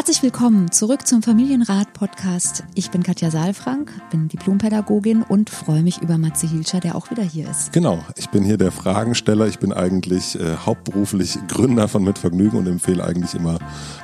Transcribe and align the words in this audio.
Herzlich 0.00 0.22
willkommen 0.22 0.72
zurück 0.72 1.06
zum 1.06 1.22
Familienrat-Podcast. 1.22 2.64
Ich 2.74 2.90
bin 2.90 3.02
Katja 3.02 3.30
Saalfrank, 3.30 3.92
bin 4.10 4.28
Diplompädagogin 4.28 5.22
und 5.22 5.50
freue 5.50 5.82
mich 5.82 6.00
über 6.00 6.16
Matze 6.16 6.46
Hilscher, 6.46 6.80
der 6.80 6.96
auch 6.96 7.10
wieder 7.10 7.22
hier 7.22 7.50
ist. 7.50 7.74
Genau, 7.74 8.02
ich 8.16 8.30
bin 8.30 8.42
hier 8.42 8.56
der 8.56 8.72
Fragensteller. 8.72 9.46
Ich 9.46 9.58
bin 9.58 9.74
eigentlich 9.74 10.40
äh, 10.40 10.56
hauptberuflich 10.56 11.38
Gründer 11.48 11.86
von 11.86 12.02
Mitvergnügen 12.02 12.58
und 12.58 12.66
empfehle 12.66 13.04
eigentlich 13.04 13.34
immer, 13.34 13.58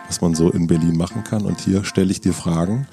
was 0.06 0.21
man 0.21 0.35
so 0.35 0.51
in 0.51 0.67
Berlin 0.67 0.98
machen 0.98 1.24
kann. 1.24 1.46
Und 1.46 1.61
hier 1.61 1.83
stelle 1.83 2.10
ich 2.10 2.21
dir 2.21 2.35
Fragen 2.35 2.87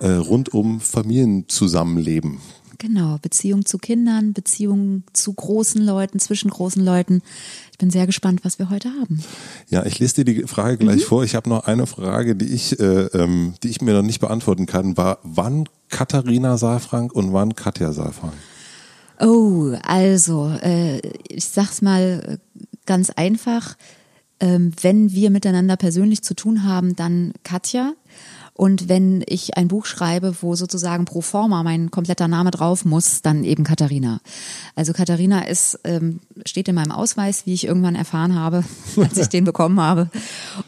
äh, 0.00 0.10
rund 0.10 0.52
um 0.52 0.80
Familienzusammenleben. 0.80 2.38
Genau, 2.78 3.18
Beziehung 3.20 3.64
zu 3.64 3.78
Kindern, 3.78 4.32
Beziehung 4.32 5.04
zu 5.12 5.32
großen 5.32 5.82
Leuten, 5.82 6.18
zwischen 6.18 6.50
großen 6.50 6.84
Leuten. 6.84 7.22
Ich 7.70 7.78
bin 7.78 7.90
sehr 7.90 8.06
gespannt, 8.06 8.40
was 8.44 8.58
wir 8.58 8.70
heute 8.70 8.90
haben. 9.00 9.22
Ja, 9.68 9.84
ich 9.84 9.98
lese 9.98 10.24
dir 10.24 10.24
die 10.24 10.42
Frage 10.46 10.78
gleich 10.78 11.02
mhm. 11.02 11.06
vor. 11.06 11.24
Ich 11.24 11.34
habe 11.34 11.48
noch 11.48 11.64
eine 11.64 11.86
Frage, 11.86 12.36
die 12.36 12.46
ich, 12.46 12.78
äh, 12.80 13.06
ähm, 13.14 13.54
die 13.62 13.68
ich 13.68 13.80
mir 13.80 13.94
noch 13.94 14.02
nicht 14.02 14.20
beantworten 14.20 14.66
kann. 14.66 14.96
War 14.96 15.18
wann 15.22 15.68
Katharina 15.88 16.56
Saalfrank 16.56 17.12
und 17.12 17.32
wann 17.32 17.54
Katja 17.54 17.92
Saalfrank? 17.92 18.32
Oh, 19.20 19.76
also 19.82 20.48
äh, 20.62 20.98
ich 21.28 21.44
sag's 21.44 21.82
mal 21.82 22.38
ganz 22.86 23.10
einfach. 23.10 23.76
Ähm, 24.40 24.72
wenn 24.80 25.12
wir 25.12 25.30
miteinander 25.30 25.76
persönlich 25.76 26.22
zu 26.22 26.34
tun 26.34 26.64
haben, 26.64 26.96
dann 26.96 27.32
Katja. 27.44 27.92
Und 28.54 28.88
wenn 28.88 29.24
ich 29.26 29.56
ein 29.56 29.68
Buch 29.68 29.86
schreibe, 29.86 30.34
wo 30.42 30.54
sozusagen 30.54 31.06
pro 31.06 31.22
forma 31.22 31.62
mein 31.62 31.90
kompletter 31.90 32.28
Name 32.28 32.50
drauf 32.50 32.84
muss, 32.84 33.22
dann 33.22 33.44
eben 33.44 33.64
Katharina. 33.64 34.20
Also 34.76 34.92
Katharina 34.92 35.46
ist, 35.48 35.80
ähm, 35.84 36.20
steht 36.44 36.68
in 36.68 36.74
meinem 36.74 36.92
Ausweis, 36.92 37.46
wie 37.46 37.54
ich 37.54 37.66
irgendwann 37.66 37.94
erfahren 37.94 38.34
habe, 38.34 38.62
als 38.96 39.16
ich 39.16 39.28
den 39.28 39.44
bekommen 39.44 39.80
habe. 39.80 40.10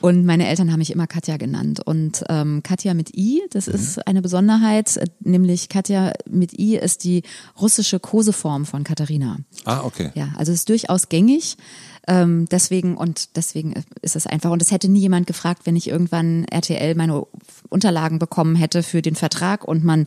Und 0.00 0.24
meine 0.24 0.48
Eltern 0.48 0.72
haben 0.72 0.78
mich 0.78 0.92
immer 0.92 1.06
Katja 1.06 1.36
genannt. 1.36 1.80
Und 1.84 2.24
ähm, 2.30 2.62
Katja 2.62 2.94
mit 2.94 3.14
I, 3.14 3.42
das 3.50 3.66
mhm. 3.66 3.74
ist 3.74 4.06
eine 4.06 4.22
Besonderheit, 4.22 4.98
nämlich 5.20 5.68
Katja 5.68 6.12
mit 6.28 6.58
I 6.58 6.76
ist 6.76 7.04
die 7.04 7.22
russische 7.60 8.00
Koseform 8.00 8.64
von 8.64 8.84
Katharina. 8.84 9.38
Ah, 9.66 9.82
okay. 9.84 10.10
Ja, 10.14 10.28
also 10.36 10.52
es 10.52 10.60
ist 10.60 10.68
durchaus 10.70 11.10
gängig. 11.10 11.58
Ähm, 12.06 12.46
deswegen 12.50 12.96
und 12.96 13.36
deswegen 13.36 13.74
ist 14.02 14.16
es 14.16 14.26
einfach. 14.26 14.50
Und 14.50 14.60
es 14.60 14.70
hätte 14.70 14.88
nie 14.88 15.00
jemand 15.00 15.26
gefragt, 15.26 15.62
wenn 15.64 15.76
ich 15.76 15.88
irgendwann 15.88 16.44
RTL 16.44 16.94
meine 16.94 17.26
Unterlagen 17.68 18.18
bekommen 18.18 18.56
hätte 18.56 18.82
für 18.82 19.02
den 19.02 19.14
Vertrag 19.14 19.66
und 19.66 19.84
man 19.84 20.06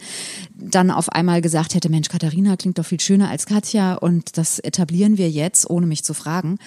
dann 0.55 0.91
auf 0.91 1.09
einmal 1.09 1.41
gesagt 1.41 1.73
hätte, 1.73 1.89
Mensch, 1.89 2.09
Katharina 2.09 2.55
klingt 2.55 2.77
doch 2.77 2.85
viel 2.85 2.99
schöner 2.99 3.29
als 3.29 3.45
Katja 3.45 3.95
und 3.95 4.37
das 4.37 4.59
etablieren 4.59 5.17
wir 5.17 5.29
jetzt, 5.29 5.69
ohne 5.69 5.87
mich 5.87 6.03
zu 6.03 6.13
fragen. 6.13 6.59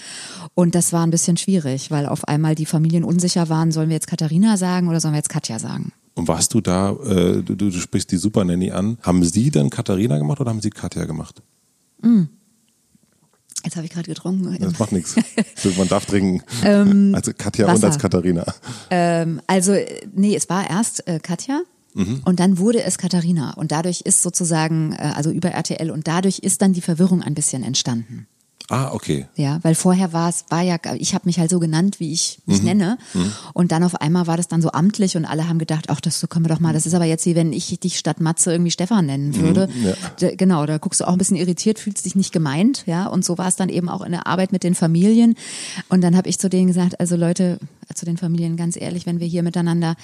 Und 0.55 0.75
das 0.75 0.93
war 0.93 1.07
ein 1.07 1.11
bisschen 1.11 1.37
schwierig, 1.37 1.91
weil 1.91 2.07
auf 2.07 2.27
einmal 2.27 2.55
die 2.55 2.67
Familien 2.67 3.05
unsicher 3.05 3.49
waren, 3.49 3.73
sollen 3.73 3.89
wir 3.89 3.97
jetzt 3.97 4.09
Katharina 4.09 4.57
sagen 4.57 4.89
oder 4.89 5.01
sollen 5.01 5.15
wir 5.15 5.19
jetzt 5.19 5.29
Katja 5.29 5.59
sagen? 5.59 5.93
Und 6.15 6.29
warst 6.29 6.53
du 6.55 6.61
da, 6.61 6.91
äh, 6.91 7.43
du, 7.43 7.55
du 7.55 7.71
sprichst 7.71 8.11
die 8.11 8.17
Super 8.17 8.45
Nanny 8.45 8.73
an, 8.73 8.99
haben 9.03 9.25
sie 9.25 9.51
dann 9.51 9.71
Katharina 9.71 10.19
gemacht 10.19 10.41
oder 10.41 10.51
haben 10.51 10.61
sie 10.61 10.71
Katja 10.71 11.05
gemacht? 11.05 11.43
Mm. 12.03 12.25
Jetzt 13.65 13.77
habe 13.77 13.87
ich 13.87 13.93
gerade 13.93 14.09
getrunken. 14.09 14.57
Das 14.59 14.79
macht 14.79 14.93
nichts. 14.93 15.17
Man 15.77 15.89
darf 15.89 16.07
trinken. 16.07 16.43
Ähm, 16.65 17.15
als 17.15 17.31
Katja 17.37 17.67
Wasser. 17.67 17.77
und 17.77 17.85
als 17.85 17.99
Katharina. 17.99 18.47
Ähm, 18.91 19.41
also, 19.47 19.75
nee, 20.15 20.35
es 20.35 20.49
war 20.49 20.69
erst 20.69 21.07
äh, 21.07 21.19
Katja. 21.21 21.63
Mhm. 21.95 22.23
Und 22.25 22.41
dann 22.41 22.59
wurde 22.59 22.83
es 22.83 22.99
Katharina. 22.99 23.55
Und 23.55 23.73
dadurch 23.73 24.03
ist 24.03 24.23
sozusagen, 24.23 24.93
äh, 24.93 25.13
also 25.15 25.31
über 25.31 25.51
RTL, 25.51 25.91
und 25.91 26.07
dadurch 26.07 26.39
ist 26.39 26.63
dann 26.63 26.73
die 26.73 26.81
Verwirrung 26.81 27.23
ein 27.23 27.35
bisschen 27.35 27.63
entstanden. 27.63 28.27
Ah, 28.71 28.93
okay. 28.93 29.27
Ja, 29.35 29.59
weil 29.63 29.75
vorher 29.75 30.13
war 30.13 30.29
es, 30.29 30.45
war 30.49 30.63
ja, 30.63 30.77
ich 30.97 31.13
habe 31.15 31.27
mich 31.27 31.41
halt 31.41 31.51
so 31.51 31.59
genannt, 31.59 31.99
wie 31.99 32.13
ich 32.13 32.39
mich 32.47 32.61
mhm. 32.61 32.65
nenne. 32.65 32.99
Mhm. 33.15 33.33
Und 33.53 33.73
dann 33.73 33.83
auf 33.83 34.01
einmal 34.01 34.29
war 34.29 34.37
das 34.37 34.47
dann 34.47 34.63
so 34.63 34.71
amtlich 34.71 35.17
und 35.17 35.25
alle 35.25 35.49
haben 35.49 35.59
gedacht, 35.59 35.87
ach, 35.89 36.01
das 36.01 36.21
so 36.21 36.29
können 36.29 36.45
wir 36.45 36.55
doch 36.55 36.61
mal. 36.61 36.73
Das 36.73 36.87
ist 36.87 36.95
aber 36.95 37.05
jetzt 37.05 37.27
wie 37.27 37.35
wenn 37.35 37.53
ich 37.53 37.81
dich 37.81 37.99
statt 37.99 38.21
Matze 38.21 38.53
irgendwie 38.53 38.71
Stefan 38.71 39.07
nennen 39.07 39.31
mhm, 39.31 39.41
würde. 39.41 39.67
Mhm, 39.67 39.95
ja. 40.21 40.31
genau, 40.37 40.65
da 40.67 40.79
guckst 40.79 41.01
du 41.01 41.09
auch 41.09 41.13
ein 41.13 41.19
bisschen 41.19 41.37
irritiert, 41.37 41.81
fühlst 41.81 42.05
dich 42.05 42.15
nicht 42.15 42.33
gemeint, 42.33 42.85
ja. 42.87 43.09
Und 43.09 43.25
so 43.25 43.39
war 43.39 43.49
es 43.49 43.57
dann 43.57 43.71
eben 43.71 43.89
auch 43.89 44.03
in 44.03 44.13
der 44.13 44.29
Arbeit 44.29 44.53
mit 44.53 44.63
den 44.63 44.77
Familien. 44.77 45.35
Und 45.89 46.03
dann 46.03 46.17
habe 46.17 46.29
ich 46.29 46.39
zu 46.39 46.49
denen 46.49 46.69
gesagt, 46.69 47.01
also 47.01 47.17
Leute, 47.17 47.59
zu 47.95 48.05
den 48.05 48.19
Familien, 48.19 48.57
ganz 48.57 48.77
ehrlich, 48.81 49.07
wenn 49.07 49.19
wir 49.21 49.27
hier 49.27 49.43
miteinander 49.43 49.97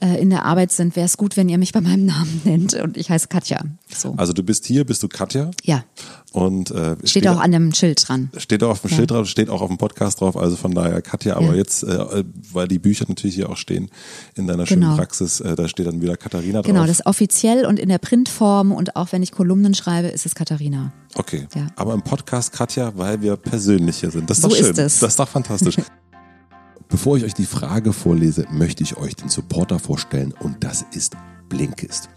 äh, 0.00 0.20
in 0.20 0.30
der 0.30 0.44
Arbeit 0.44 0.70
sind, 0.70 0.96
wäre 0.96 1.06
es 1.06 1.16
gut, 1.16 1.36
wenn 1.36 1.48
ihr 1.48 1.58
mich 1.58 1.72
bei 1.72 1.80
meinem 1.80 2.04
Namen 2.04 2.40
nennt. 2.44 2.74
Und 2.74 2.96
ich 2.96 3.10
heiße 3.10 3.28
Katja. 3.28 3.62
So. 3.94 4.14
Also 4.16 4.32
du 4.32 4.42
bist 4.42 4.66
hier, 4.66 4.84
bist 4.84 5.02
du 5.02 5.08
Katja? 5.08 5.50
Ja. 5.62 5.84
Und 6.32 6.70
äh, 6.70 6.96
steht, 6.96 7.08
steht 7.08 7.28
auch 7.28 7.40
an 7.40 7.52
dem 7.52 7.72
Schild 7.72 8.01
dran. 8.02 8.30
Steht 8.36 8.62
auch 8.62 8.70
auf 8.70 8.80
dem 8.80 8.90
ja. 8.90 8.96
Schild 8.96 9.10
drauf, 9.10 9.28
steht 9.28 9.50
auch 9.50 9.60
auf 9.60 9.68
dem 9.68 9.78
Podcast 9.78 10.20
drauf, 10.20 10.36
also 10.36 10.56
von 10.56 10.72
daher 10.72 11.00
Katja, 11.02 11.36
aber 11.36 11.48
ja. 11.48 11.54
jetzt, 11.54 11.82
äh, 11.82 12.24
weil 12.52 12.68
die 12.68 12.78
Bücher 12.78 13.04
natürlich 13.08 13.34
hier 13.34 13.48
auch 13.48 13.56
stehen 13.56 13.90
in 14.34 14.46
deiner 14.46 14.66
schönen 14.66 14.82
genau. 14.82 14.96
Praxis, 14.96 15.40
äh, 15.40 15.54
da 15.54 15.68
steht 15.68 15.86
dann 15.86 16.02
wieder 16.02 16.16
Katharina 16.16 16.60
drauf. 16.60 16.66
Genau, 16.66 16.82
das 16.82 17.00
ist 17.00 17.06
offiziell 17.06 17.66
und 17.66 17.78
in 17.78 17.88
der 17.88 17.98
Printform 17.98 18.72
und 18.72 18.96
auch 18.96 19.12
wenn 19.12 19.22
ich 19.22 19.32
Kolumnen 19.32 19.74
schreibe, 19.74 20.08
ist 20.08 20.26
es 20.26 20.34
Katharina. 20.34 20.92
Okay. 21.14 21.46
Ja. 21.54 21.66
Aber 21.76 21.94
im 21.94 22.02
Podcast 22.02 22.52
Katja, 22.52 22.92
weil 22.96 23.20
wir 23.22 23.36
persönlich 23.36 23.98
hier 23.98 24.10
sind. 24.10 24.30
Das 24.30 24.38
ist 24.38 24.42
so 24.42 24.48
doch 24.48 24.56
schön. 24.56 24.70
Ist 24.70 24.78
es. 24.78 24.98
Das 25.00 25.10
ist 25.10 25.18
doch 25.18 25.28
fantastisch. 25.28 25.76
Bevor 26.88 27.16
ich 27.16 27.24
euch 27.24 27.34
die 27.34 27.46
Frage 27.46 27.94
vorlese, 27.94 28.46
möchte 28.50 28.82
ich 28.82 28.98
euch 28.98 29.16
den 29.16 29.30
Supporter 29.30 29.78
vorstellen 29.78 30.34
und 30.40 30.62
das 30.62 30.84
ist 30.92 31.16
Blinkist. 31.48 32.10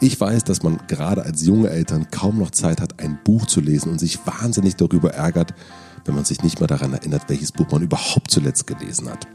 Ich 0.00 0.20
weiß, 0.20 0.44
dass 0.44 0.62
man 0.62 0.78
gerade 0.86 1.24
als 1.24 1.44
junge 1.44 1.70
Eltern 1.70 2.08
kaum 2.10 2.38
noch 2.38 2.52
Zeit 2.52 2.80
hat, 2.80 3.00
ein 3.00 3.18
Buch 3.24 3.46
zu 3.46 3.60
lesen 3.60 3.90
und 3.90 3.98
sich 3.98 4.24
wahnsinnig 4.26 4.76
darüber 4.76 5.14
ärgert, 5.14 5.54
wenn 6.04 6.14
man 6.14 6.24
sich 6.24 6.42
nicht 6.42 6.60
mehr 6.60 6.68
daran 6.68 6.92
erinnert, 6.92 7.28
welches 7.28 7.50
Buch 7.50 7.66
man 7.72 7.82
überhaupt 7.82 8.30
zuletzt 8.30 8.68
gelesen 8.68 9.10
hat. 9.10 9.26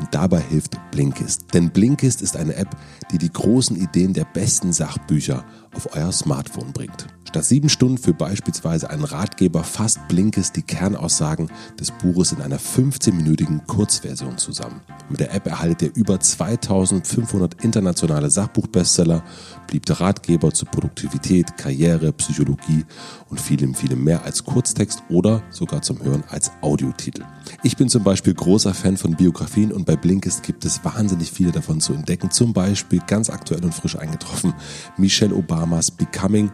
Und 0.00 0.08
dabei 0.12 0.40
hilft 0.40 0.78
Blinkist. 0.92 1.52
Denn 1.52 1.70
Blinkist 1.70 2.22
ist 2.22 2.36
eine 2.36 2.54
App, 2.54 2.74
die 3.12 3.18
die 3.18 3.32
großen 3.32 3.76
Ideen 3.76 4.14
der 4.14 4.24
besten 4.24 4.72
Sachbücher 4.72 5.44
auf 5.74 5.94
euer 5.94 6.12
Smartphone 6.12 6.72
bringt. 6.72 7.06
Statt 7.28 7.44
sieben 7.44 7.68
Stunden 7.68 7.98
für 7.98 8.14
beispielsweise 8.14 8.88
einen 8.88 9.04
Ratgeber 9.04 9.62
fasst 9.62 10.00
Blinkes 10.08 10.50
die 10.50 10.62
Kernaussagen 10.62 11.50
des 11.78 11.90
Buches 11.90 12.32
in 12.32 12.40
einer 12.40 12.58
15-minütigen 12.58 13.66
Kurzversion 13.66 14.38
zusammen. 14.38 14.80
Mit 15.10 15.20
der 15.20 15.34
App 15.34 15.46
erhaltet 15.46 15.82
ihr 15.82 15.94
über 15.94 16.18
2500 16.18 17.62
internationale 17.62 18.30
Sachbuchbestseller, 18.30 19.22
beliebte 19.66 20.00
Ratgeber 20.00 20.54
zu 20.54 20.64
Produktivität, 20.64 21.58
Karriere, 21.58 22.14
Psychologie 22.14 22.86
und 23.28 23.38
vielem, 23.38 23.74
vielem 23.74 24.02
mehr 24.04 24.24
als 24.24 24.42
Kurztext 24.42 25.02
oder 25.10 25.42
sogar 25.50 25.82
zum 25.82 26.02
Hören 26.02 26.24
als 26.30 26.50
Audiotitel. 26.62 27.24
Ich 27.62 27.76
bin 27.76 27.90
zum 27.90 28.04
Beispiel 28.04 28.32
großer 28.32 28.72
Fan 28.72 28.96
von 28.96 29.16
Biografien 29.16 29.70
und 29.70 29.84
bei 29.84 29.96
Blinkist 29.96 30.42
gibt 30.44 30.64
es 30.64 30.82
wahnsinnig 30.82 31.30
viele 31.30 31.52
davon 31.52 31.82
zu 31.82 31.92
entdecken. 31.92 32.30
Zum 32.30 32.54
Beispiel 32.54 33.02
ganz 33.06 33.28
aktuell 33.28 33.62
und 33.62 33.74
frisch 33.74 33.98
eingetroffen 33.98 34.54
Michelle 34.96 35.34
Obamas 35.34 35.90
Becoming 35.90 36.50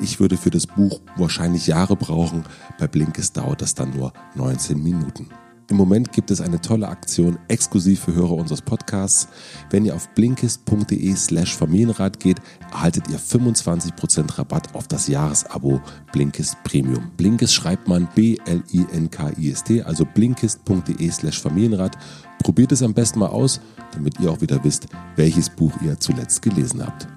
ich 0.00 0.20
würde 0.20 0.36
für 0.36 0.50
das 0.50 0.66
Buch 0.66 1.00
wahrscheinlich 1.16 1.66
Jahre 1.66 1.96
brauchen. 1.96 2.44
Bei 2.78 2.86
Blinkist 2.86 3.36
dauert 3.36 3.62
das 3.62 3.74
dann 3.74 3.90
nur 3.96 4.12
19 4.34 4.82
Minuten. 4.82 5.28
Im 5.68 5.76
Moment 5.76 6.12
gibt 6.12 6.30
es 6.30 6.40
eine 6.40 6.60
tolle 6.60 6.86
Aktion 6.86 7.38
exklusiv 7.48 8.00
für 8.00 8.14
Hörer 8.14 8.32
unseres 8.32 8.62
Podcasts. 8.62 9.28
Wenn 9.70 9.84
ihr 9.84 9.96
auf 9.96 10.08
blinkist.de 10.10 11.16
slash 11.16 11.56
Familienrat 11.56 12.20
geht, 12.20 12.40
erhaltet 12.70 13.08
ihr 13.08 13.18
25% 13.18 14.38
Rabatt 14.38 14.74
auf 14.76 14.86
das 14.86 15.08
Jahresabo 15.08 15.80
Blinkist 16.12 16.56
Premium. 16.62 17.10
Blinkist 17.16 17.54
schreibt 17.54 17.88
man 17.88 18.06
B-L-I-N-K-I-S-T, 18.14 19.82
also 19.82 20.04
blinkist.de 20.04 21.10
slash 21.10 21.40
Familienrat. 21.40 21.98
Probiert 22.44 22.70
es 22.70 22.82
am 22.82 22.94
besten 22.94 23.18
mal 23.18 23.28
aus, 23.28 23.60
damit 23.90 24.20
ihr 24.20 24.30
auch 24.30 24.40
wieder 24.40 24.62
wisst, 24.62 24.86
welches 25.16 25.50
Buch 25.50 25.72
ihr 25.82 25.98
zuletzt 25.98 26.42
gelesen 26.42 26.86
habt. 26.86 27.08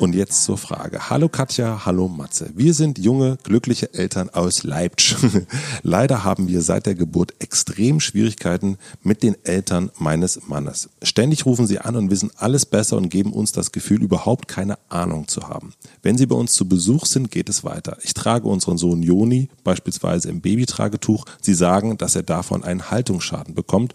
Und 0.00 0.14
jetzt 0.14 0.44
zur 0.44 0.56
Frage. 0.56 1.10
Hallo 1.10 1.28
Katja, 1.28 1.84
hallo 1.84 2.08
Matze. 2.08 2.50
Wir 2.54 2.72
sind 2.72 2.98
junge, 2.98 3.36
glückliche 3.42 3.92
Eltern 3.92 4.30
aus 4.30 4.62
Leipzig. 4.62 5.18
Leider 5.82 6.24
haben 6.24 6.48
wir 6.48 6.62
seit 6.62 6.86
der 6.86 6.94
Geburt 6.94 7.34
extrem 7.38 8.00
Schwierigkeiten 8.00 8.78
mit 9.02 9.22
den 9.22 9.36
Eltern 9.44 9.90
meines 9.98 10.48
Mannes. 10.48 10.88
Ständig 11.02 11.44
rufen 11.44 11.66
sie 11.66 11.80
an 11.80 11.96
und 11.96 12.10
wissen 12.10 12.30
alles 12.36 12.64
besser 12.64 12.96
und 12.96 13.10
geben 13.10 13.34
uns 13.34 13.52
das 13.52 13.72
Gefühl, 13.72 14.02
überhaupt 14.02 14.48
keine 14.48 14.78
Ahnung 14.88 15.28
zu 15.28 15.50
haben. 15.50 15.74
Wenn 16.00 16.16
sie 16.16 16.24
bei 16.24 16.34
uns 16.34 16.54
zu 16.54 16.66
Besuch 16.66 17.04
sind, 17.04 17.30
geht 17.30 17.50
es 17.50 17.62
weiter. 17.62 17.98
Ich 18.02 18.14
trage 18.14 18.48
unseren 18.48 18.78
Sohn 18.78 19.02
Joni 19.02 19.50
beispielsweise 19.64 20.30
im 20.30 20.40
Babytragetuch. 20.40 21.26
Sie 21.42 21.52
sagen, 21.52 21.98
dass 21.98 22.16
er 22.16 22.22
davon 22.22 22.64
einen 22.64 22.90
Haltungsschaden 22.90 23.54
bekommt 23.54 23.92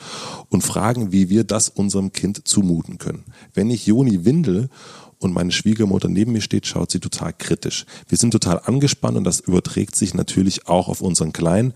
und 0.50 0.62
fragen, 0.62 1.12
wie 1.12 1.30
wir 1.31 1.46
das 1.46 1.68
unserem 1.68 2.12
Kind 2.12 2.48
zumuten 2.48 3.00
können. 3.00 3.24
Wenn 3.56 3.72
ich 3.72 3.88
Joni 3.88 4.24
windel 4.24 4.69
und 5.20 5.34
meine 5.34 5.52
Schwiegermutter 5.52 6.10
neben 6.10 6.34
mir 6.34 6.42
steht, 6.42 6.68
schaut 6.68 6.92
sie 6.92 7.00
total 7.00 7.34
kritisch. 7.34 7.86
Wir 8.08 8.18
sind 8.18 8.32
total 8.32 8.62
angespannt 8.64 9.18
und 9.18 9.24
das 9.24 9.40
überträgt 9.40 9.96
sich 9.96 10.14
natürlich 10.14 10.68
auch 10.68 10.88
auf 10.88 11.02
unseren 11.02 11.34
Kleinen. 11.34 11.74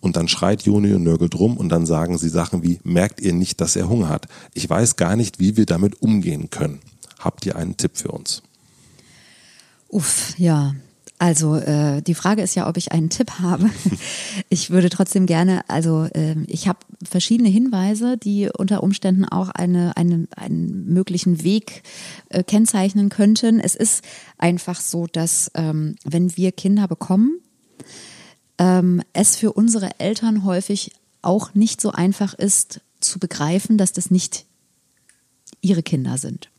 Und 0.00 0.16
dann 0.16 0.26
schreit 0.26 0.62
Juni 0.62 0.92
und 0.94 1.04
nörgelt 1.04 1.36
rum 1.36 1.56
und 1.56 1.68
dann 1.68 1.86
sagen 1.86 2.18
sie 2.18 2.28
Sachen 2.28 2.64
wie, 2.64 2.80
merkt 2.82 3.20
ihr 3.20 3.32
nicht, 3.32 3.60
dass 3.60 3.76
er 3.76 3.88
Hunger 3.88 4.08
hat? 4.08 4.26
Ich 4.52 4.68
weiß 4.68 4.96
gar 4.96 5.14
nicht, 5.14 5.38
wie 5.38 5.56
wir 5.56 5.64
damit 5.64 6.02
umgehen 6.02 6.50
können. 6.50 6.80
Habt 7.20 7.46
ihr 7.46 7.54
einen 7.54 7.76
Tipp 7.76 7.92
für 7.94 8.08
uns? 8.08 8.42
Uff, 9.88 10.34
ja. 10.38 10.74
Also 11.18 11.54
äh, 11.54 12.02
die 12.02 12.14
Frage 12.14 12.42
ist 12.42 12.56
ja, 12.56 12.68
ob 12.68 12.76
ich 12.76 12.90
einen 12.90 13.10
Tipp 13.10 13.38
habe. 13.38 13.70
ich 14.48 14.70
würde 14.70 14.90
trotzdem 14.90 15.26
gerne, 15.26 15.62
also 15.68 16.08
äh, 16.14 16.34
ich 16.48 16.66
habe 16.66 16.80
verschiedene 17.12 17.50
Hinweise, 17.50 18.16
die 18.16 18.48
unter 18.48 18.82
Umständen 18.82 19.24
auch 19.24 19.50
eine, 19.50 19.96
eine, 19.96 20.26
einen 20.34 20.92
möglichen 20.92 21.44
Weg 21.44 21.82
äh, 22.30 22.42
kennzeichnen 22.42 23.10
könnten. 23.10 23.60
Es 23.60 23.76
ist 23.76 24.02
einfach 24.38 24.80
so, 24.80 25.06
dass 25.06 25.50
ähm, 25.54 25.94
wenn 26.04 26.36
wir 26.36 26.50
Kinder 26.50 26.88
bekommen, 26.88 27.38
ähm, 28.58 29.02
es 29.12 29.36
für 29.36 29.52
unsere 29.52 30.00
Eltern 30.00 30.44
häufig 30.44 30.92
auch 31.20 31.54
nicht 31.54 31.80
so 31.80 31.92
einfach 31.92 32.34
ist 32.34 32.80
zu 32.98 33.18
begreifen, 33.18 33.78
dass 33.78 33.92
das 33.92 34.10
nicht 34.10 34.46
ihre 35.60 35.82
Kinder 35.82 36.18
sind, 36.18 36.50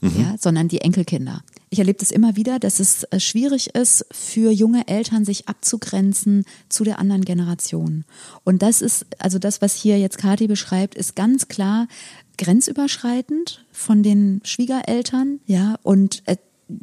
mhm. 0.00 0.20
ja, 0.20 0.34
sondern 0.38 0.68
die 0.68 0.80
Enkelkinder. 0.80 1.42
Ich 1.72 1.78
erlebe 1.78 2.00
das 2.00 2.10
immer 2.10 2.36
wieder, 2.36 2.58
dass 2.58 2.80
es 2.80 3.04
äh, 3.04 3.18
schwierig 3.18 3.74
ist, 3.74 4.04
für 4.12 4.52
junge 4.52 4.88
Eltern 4.88 5.24
sich 5.24 5.48
abzugrenzen 5.48 6.44
zu 6.68 6.84
der 6.84 6.98
anderen 6.98 7.24
Generation. 7.24 8.04
Und 8.44 8.60
das 8.60 8.82
ist, 8.82 9.06
also 9.18 9.38
das, 9.38 9.62
was 9.62 9.74
hier 9.74 9.98
jetzt 9.98 10.18
Kathi 10.18 10.48
beschreibt, 10.48 10.94
ist 10.94 11.16
ganz 11.16 11.48
klar 11.48 11.88
grenzüberschreitend 12.36 13.64
von 13.72 14.02
den 14.02 14.42
Schwiegereltern, 14.44 15.40
ja, 15.46 15.76
und 15.82 16.22
äh, 16.26 16.36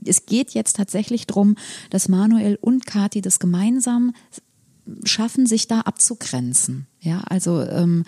es 0.05 0.25
geht 0.25 0.55
jetzt 0.55 0.77
tatsächlich 0.77 1.27
darum, 1.27 1.53
dass 1.91 2.09
Manuel 2.09 2.57
und 2.59 2.87
Kathi 2.87 3.21
das 3.21 3.37
gemeinsam 3.37 4.13
schaffen, 5.03 5.45
sich 5.45 5.67
da 5.67 5.81
abzugrenzen. 5.81 6.87
Ja, 6.99 7.21
also 7.27 7.61
ähm, 7.61 8.05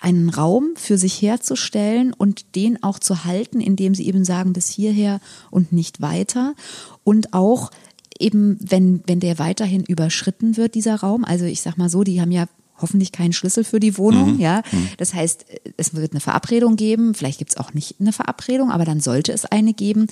einen 0.00 0.30
Raum 0.30 0.70
für 0.76 0.98
sich 0.98 1.20
herzustellen 1.20 2.12
und 2.12 2.54
den 2.54 2.82
auch 2.82 2.98
zu 2.98 3.24
halten, 3.24 3.60
indem 3.60 3.94
sie 3.94 4.06
eben 4.06 4.24
sagen, 4.24 4.52
bis 4.52 4.68
hierher 4.68 5.20
und 5.50 5.72
nicht 5.72 6.00
weiter. 6.00 6.54
Und 7.04 7.34
auch 7.34 7.70
eben, 8.18 8.58
wenn, 8.60 9.02
wenn 9.06 9.20
der 9.20 9.38
weiterhin 9.38 9.84
überschritten 9.84 10.56
wird, 10.56 10.74
dieser 10.74 10.96
Raum, 10.96 11.24
also 11.24 11.44
ich 11.44 11.60
sag 11.60 11.76
mal 11.76 11.88
so, 11.88 12.02
die 12.02 12.20
haben 12.20 12.32
ja 12.32 12.46
hoffentlich 12.78 13.12
keinen 13.12 13.34
Schlüssel 13.34 13.62
für 13.62 13.78
die 13.78 13.98
Wohnung, 13.98 14.34
mhm. 14.34 14.40
ja. 14.40 14.62
Mhm. 14.72 14.88
Das 14.96 15.12
heißt, 15.12 15.44
es 15.76 15.94
wird 15.94 16.12
eine 16.12 16.20
Verabredung 16.20 16.76
geben, 16.76 17.14
vielleicht 17.14 17.38
gibt 17.38 17.50
es 17.50 17.56
auch 17.58 17.74
nicht 17.74 17.96
eine 18.00 18.12
Verabredung, 18.12 18.70
aber 18.70 18.86
dann 18.86 19.00
sollte 19.00 19.32
es 19.32 19.44
eine 19.44 19.74
geben. 19.74 20.06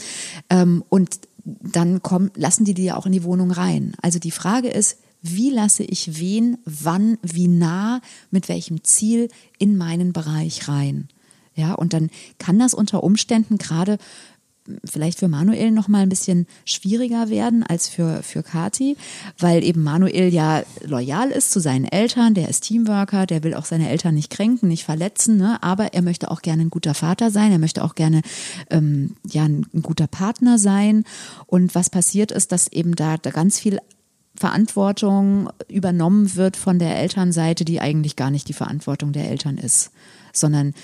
Ähm, 0.50 0.84
und 0.90 1.18
dann 1.44 2.02
kommen, 2.02 2.30
lassen 2.34 2.64
die 2.64 2.74
die 2.74 2.84
ja 2.84 2.96
auch 2.96 3.06
in 3.06 3.12
die 3.12 3.24
Wohnung 3.24 3.50
rein. 3.50 3.94
Also 4.02 4.18
die 4.18 4.30
Frage 4.30 4.68
ist, 4.68 4.98
wie 5.22 5.50
lasse 5.50 5.82
ich 5.82 6.18
wen, 6.18 6.58
wann, 6.64 7.18
wie 7.22 7.48
nah, 7.48 8.00
mit 8.30 8.48
welchem 8.48 8.84
Ziel 8.84 9.28
in 9.58 9.76
meinen 9.76 10.12
Bereich 10.12 10.68
rein. 10.68 11.08
Ja, 11.54 11.74
und 11.74 11.92
dann 11.92 12.10
kann 12.38 12.58
das 12.58 12.72
unter 12.72 13.02
Umständen 13.02 13.58
gerade 13.58 13.98
vielleicht 14.84 15.18
für 15.18 15.28
Manuel 15.28 15.70
noch 15.70 15.88
mal 15.88 16.02
ein 16.02 16.08
bisschen 16.08 16.46
schwieriger 16.64 17.28
werden 17.30 17.62
als 17.62 17.88
für 17.88 18.22
für 18.22 18.42
Kati, 18.42 18.96
weil 19.38 19.64
eben 19.64 19.82
Manuel 19.82 20.32
ja 20.32 20.62
loyal 20.82 21.30
ist 21.30 21.50
zu 21.50 21.60
seinen 21.60 21.84
Eltern, 21.84 22.34
der 22.34 22.48
ist 22.48 22.64
Teamworker, 22.64 23.26
der 23.26 23.42
will 23.42 23.54
auch 23.54 23.64
seine 23.64 23.88
Eltern 23.88 24.14
nicht 24.14 24.30
kränken, 24.30 24.68
nicht 24.68 24.84
verletzen, 24.84 25.36
ne? 25.36 25.62
aber 25.62 25.94
er 25.94 26.02
möchte 26.02 26.30
auch 26.30 26.42
gerne 26.42 26.62
ein 26.62 26.70
guter 26.70 26.94
Vater 26.94 27.30
sein, 27.30 27.52
er 27.52 27.58
möchte 27.58 27.84
auch 27.84 27.94
gerne 27.94 28.22
ähm, 28.70 29.16
ja 29.30 29.44
ein, 29.44 29.66
ein 29.72 29.82
guter 29.82 30.06
Partner 30.06 30.58
sein 30.58 31.04
und 31.46 31.74
was 31.74 31.90
passiert 31.90 32.30
ist, 32.30 32.52
dass 32.52 32.68
eben 32.68 32.94
da, 32.94 33.16
da 33.16 33.30
ganz 33.30 33.58
viel 33.58 33.78
Verantwortung 34.38 35.50
übernommen 35.68 36.36
wird 36.36 36.56
von 36.56 36.78
der 36.78 36.96
Elternseite, 36.96 37.64
die 37.64 37.80
eigentlich 37.80 38.16
gar 38.16 38.30
nicht 38.30 38.48
die 38.48 38.52
Verantwortung 38.52 39.12
der 39.12 39.28
Eltern 39.28 39.58
ist, 39.58 39.90
sondern 40.32 40.74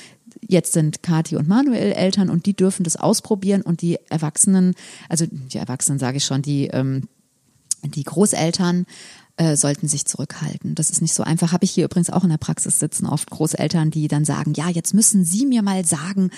jetzt 0.41 0.73
sind 0.73 1.03
Kathi 1.03 1.37
und 1.37 1.49
Manuel 1.49 1.93
Eltern 1.93 2.31
und 2.31 2.47
die 2.47 2.55
dürfen 2.55 2.85
das 2.85 2.97
ausprobieren 2.97 3.63
und 3.63 3.83
die 3.83 3.99
Erwachsenen, 4.11 4.75
also 5.09 5.27
die 5.31 5.59
Erwachsenen 5.59 5.99
sage 5.99 6.17
ich 6.17 6.25
schon, 6.25 6.43
die 6.43 6.67
ähm, 6.67 7.09
die 7.85 8.05
Großeltern 8.05 8.87
äh, 9.37 9.57
sollten 9.57 9.89
sich 9.89 10.05
zurückhalten. 10.05 10.77
Das 10.77 10.91
ist 10.91 11.03
nicht 11.03 11.13
so 11.13 11.25
einfach. 11.25 11.51
Habe 11.51 11.65
ich 11.65 11.73
hier 11.73 11.87
übrigens 11.87 12.09
auch 12.09 12.23
in 12.23 12.31
der 12.31 12.37
Praxis 12.37 12.79
sitzen, 12.79 13.07
oft 13.07 13.31
Großeltern, 13.31 13.91
die 13.91 14.07
dann 14.07 14.25
sagen, 14.25 14.53
ja, 14.55 14.69
jetzt 14.69 14.95
müssen 14.95 15.25
Sie 15.25 15.45
mir 15.45 15.63
mal 15.63 15.85
sagen, 15.85 16.31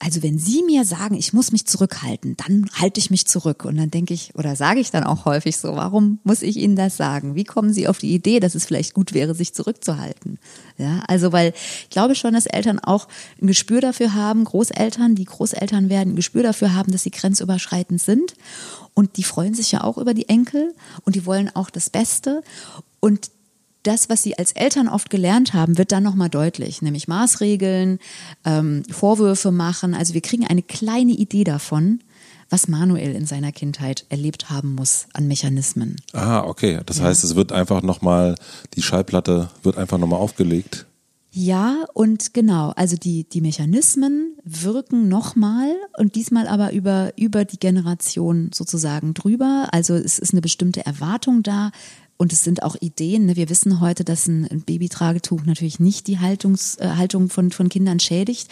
also 0.00 0.24
wenn 0.24 0.38
Sie 0.40 0.64
mir 0.64 0.84
sagen, 0.84 1.14
ich 1.14 1.32
muss 1.32 1.52
mich 1.52 1.66
zurückhalten, 1.66 2.36
dann 2.36 2.68
halte 2.74 2.98
ich 2.98 3.10
mich 3.10 3.26
zurück. 3.28 3.64
Und 3.64 3.76
dann 3.76 3.92
denke 3.92 4.12
ich, 4.12 4.34
oder 4.34 4.56
sage 4.56 4.80
ich 4.80 4.90
dann 4.90 5.04
auch 5.04 5.24
häufig 5.24 5.56
so, 5.56 5.76
warum 5.76 6.18
muss 6.24 6.42
ich 6.42 6.56
Ihnen 6.56 6.74
das 6.74 6.96
sagen? 6.96 7.36
Wie 7.36 7.44
kommen 7.44 7.72
Sie 7.72 7.86
auf 7.86 7.98
die 7.98 8.12
Idee, 8.12 8.40
dass 8.40 8.56
es 8.56 8.64
vielleicht 8.64 8.92
gut 8.92 9.14
wäre, 9.14 9.36
sich 9.36 9.54
zurückzuhalten? 9.54 10.40
Ja, 10.78 11.04
also 11.06 11.30
weil 11.30 11.52
ich 11.84 11.90
glaube 11.90 12.16
schon, 12.16 12.34
dass 12.34 12.46
Eltern 12.46 12.80
auch 12.80 13.06
ein 13.40 13.46
Gespür 13.46 13.80
dafür 13.80 14.14
haben, 14.14 14.44
Großeltern, 14.44 15.14
die 15.14 15.26
Großeltern 15.26 15.88
werden 15.88 16.14
ein 16.14 16.16
Gespür 16.16 16.42
dafür 16.42 16.74
haben, 16.74 16.90
dass 16.90 17.04
sie 17.04 17.12
grenzüberschreitend 17.12 18.02
sind 18.02 18.34
und 18.94 19.16
die 19.16 19.24
freuen 19.24 19.54
sich 19.54 19.72
ja 19.72 19.84
auch 19.84 19.98
über 19.98 20.14
die 20.14 20.28
Enkel 20.28 20.74
und 21.04 21.16
die 21.16 21.26
wollen 21.26 21.50
auch 21.54 21.70
das 21.70 21.90
Beste. 21.90 22.42
Und 23.00 23.30
das, 23.82 24.08
was 24.08 24.22
sie 24.22 24.38
als 24.38 24.52
Eltern 24.52 24.88
oft 24.88 25.10
gelernt 25.10 25.54
haben, 25.54 25.78
wird 25.78 25.92
dann 25.92 26.02
nochmal 26.02 26.28
deutlich, 26.28 26.82
nämlich 26.82 27.08
Maßregeln, 27.08 27.98
ähm, 28.44 28.82
Vorwürfe 28.90 29.50
machen. 29.50 29.94
Also 29.94 30.14
wir 30.14 30.20
kriegen 30.20 30.46
eine 30.46 30.62
kleine 30.62 31.12
Idee 31.12 31.44
davon, 31.44 32.00
was 32.48 32.68
Manuel 32.68 33.14
in 33.14 33.26
seiner 33.26 33.50
Kindheit 33.50 34.04
erlebt 34.08 34.50
haben 34.50 34.74
muss 34.74 35.06
an 35.14 35.26
Mechanismen. 35.26 35.96
Ah, 36.12 36.44
okay. 36.44 36.80
Das 36.86 36.98
ja. 36.98 37.04
heißt, 37.04 37.24
es 37.24 37.34
wird 37.34 37.50
einfach 37.50 37.82
nochmal, 37.82 38.36
die 38.74 38.82
Schallplatte 38.82 39.48
wird 39.62 39.78
einfach 39.78 39.98
nochmal 39.98 40.20
aufgelegt. 40.20 40.86
Ja, 41.34 41.86
und 41.94 42.34
genau, 42.34 42.74
also 42.76 42.96
die, 42.96 43.24
die 43.24 43.40
Mechanismen 43.40 44.36
wirken 44.44 45.08
nochmal 45.08 45.74
und 45.96 46.14
diesmal 46.14 46.46
aber 46.46 46.74
über, 46.74 47.12
über 47.16 47.46
die 47.46 47.58
Generation 47.58 48.50
sozusagen 48.52 49.14
drüber. 49.14 49.68
Also 49.72 49.94
es 49.94 50.18
ist 50.18 50.34
eine 50.34 50.42
bestimmte 50.42 50.84
Erwartung 50.84 51.42
da 51.42 51.70
und 52.18 52.34
es 52.34 52.44
sind 52.44 52.62
auch 52.62 52.76
Ideen. 52.80 53.24
Ne? 53.24 53.36
Wir 53.36 53.48
wissen 53.48 53.80
heute, 53.80 54.04
dass 54.04 54.28
ein, 54.28 54.62
Babytragetuch 54.66 55.44
natürlich 55.46 55.80
nicht 55.80 56.06
die 56.06 56.18
Haltungs, 56.18 56.76
äh, 56.76 56.86
Haltung 56.96 57.30
von, 57.30 57.50
von 57.50 57.70
Kindern 57.70 57.98
schädigt. 57.98 58.48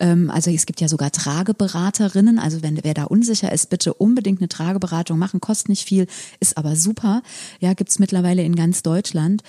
Ähm, 0.00 0.30
also 0.30 0.50
es 0.50 0.64
gibt 0.64 0.80
ja 0.80 0.88
sogar 0.88 1.12
Trageberaterinnen. 1.12 2.38
Also 2.38 2.62
wenn 2.62 2.82
wer 2.82 2.94
da 2.94 3.04
unsicher 3.04 3.52
ist, 3.52 3.68
bitte 3.68 3.92
unbedingt 3.92 4.40
eine 4.40 4.48
Trageberatung 4.48 5.18
machen. 5.18 5.42
Kostet 5.42 5.68
nicht 5.68 5.86
viel, 5.86 6.06
ist 6.40 6.56
aber 6.56 6.76
super. 6.76 7.22
Ja, 7.60 7.74
gibt's 7.74 7.98
mittlerweile 7.98 8.42
in 8.42 8.56
ganz 8.56 8.82
Deutschland. 8.82 9.42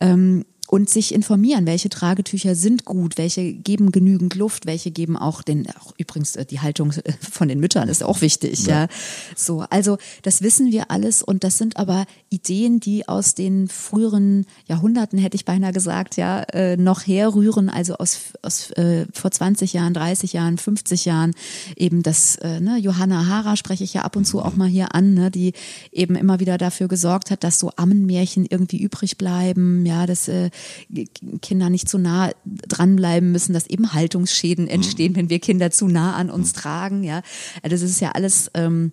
Ähm, 0.00 0.44
und 0.68 0.90
sich 0.90 1.14
informieren, 1.14 1.66
welche 1.66 1.88
Tragetücher 1.88 2.54
sind 2.54 2.84
gut, 2.84 3.16
welche 3.16 3.54
geben 3.54 3.90
genügend 3.90 4.34
Luft, 4.34 4.66
welche 4.66 4.90
geben 4.90 5.16
auch 5.16 5.42
den, 5.42 5.66
auch 5.70 5.94
übrigens 5.96 6.36
äh, 6.36 6.44
die 6.44 6.60
Haltung 6.60 6.92
äh, 6.92 7.12
von 7.30 7.48
den 7.48 7.58
Müttern 7.58 7.88
ist 7.88 8.02
auch 8.04 8.20
wichtig, 8.20 8.66
ja. 8.66 8.82
ja. 8.82 8.88
So, 9.34 9.64
also 9.70 9.96
das 10.22 10.42
wissen 10.42 10.70
wir 10.70 10.90
alles 10.90 11.22
und 11.22 11.42
das 11.42 11.56
sind 11.56 11.78
aber 11.78 12.04
Ideen, 12.28 12.80
die 12.80 13.08
aus 13.08 13.34
den 13.34 13.68
früheren 13.68 14.44
Jahrhunderten, 14.66 15.18
hätte 15.18 15.36
ich 15.36 15.46
beinahe 15.46 15.72
gesagt, 15.72 16.16
ja, 16.16 16.42
äh, 16.42 16.76
noch 16.76 17.06
herrühren, 17.06 17.70
also 17.70 17.94
aus, 17.94 18.18
aus 18.42 18.70
äh, 18.72 19.06
vor 19.14 19.30
20 19.30 19.72
Jahren, 19.72 19.94
30 19.94 20.34
Jahren, 20.34 20.58
50 20.58 21.06
Jahren, 21.06 21.34
eben 21.76 22.02
das, 22.02 22.36
äh, 22.36 22.60
ne, 22.60 22.76
Johanna 22.76 23.26
Hara 23.26 23.56
spreche 23.56 23.84
ich 23.84 23.94
ja 23.94 24.02
ab 24.02 24.16
und 24.16 24.26
zu 24.26 24.42
auch 24.42 24.54
mal 24.54 24.68
hier 24.68 24.94
an, 24.94 25.14
ne, 25.14 25.30
die 25.30 25.54
eben 25.92 26.14
immer 26.14 26.40
wieder 26.40 26.58
dafür 26.58 26.88
gesorgt 26.88 27.30
hat, 27.30 27.42
dass 27.42 27.58
so 27.58 27.72
Ammenmärchen 27.76 28.44
irgendwie 28.44 28.82
übrig 28.82 29.16
bleiben, 29.16 29.86
ja, 29.86 30.04
dass 30.04 30.28
äh, 30.28 30.50
Kinder 31.42 31.70
nicht 31.70 31.88
zu 31.88 31.98
nah 31.98 32.30
dranbleiben 32.44 33.32
müssen, 33.32 33.52
dass 33.52 33.66
eben 33.66 33.92
Haltungsschäden 33.92 34.64
mhm. 34.64 34.70
entstehen, 34.70 35.12
mhm. 35.12 35.16
wenn 35.16 35.30
wir 35.30 35.38
Kinder 35.38 35.70
zu 35.70 35.88
nah 35.88 36.14
an 36.14 36.30
uns 36.30 36.52
mhm. 36.52 36.58
tragen. 36.58 37.04
Ja, 37.04 37.22
also 37.62 37.74
das 37.74 37.82
ist 37.82 38.00
ja 38.00 38.12
alles, 38.12 38.50
ähm, 38.54 38.92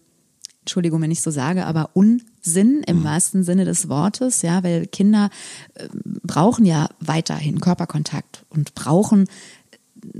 Entschuldigung, 0.61 1.01
wenn 1.01 1.11
ich 1.11 1.21
so 1.21 1.31
sage, 1.31 1.65
aber 1.65 1.91
Unsinn 1.93 2.83
im 2.87 2.99
mhm. 2.99 3.03
wahrsten 3.03 3.43
Sinne 3.43 3.65
des 3.65 3.87
Wortes, 3.87 4.41
ja, 4.41 4.63
weil 4.63 4.87
Kinder 4.87 5.29
äh, 5.75 5.87
brauchen 6.23 6.65
ja 6.65 6.89
weiterhin 6.99 7.59
Körperkontakt 7.59 8.45
und 8.49 8.73
brauchen 8.73 9.27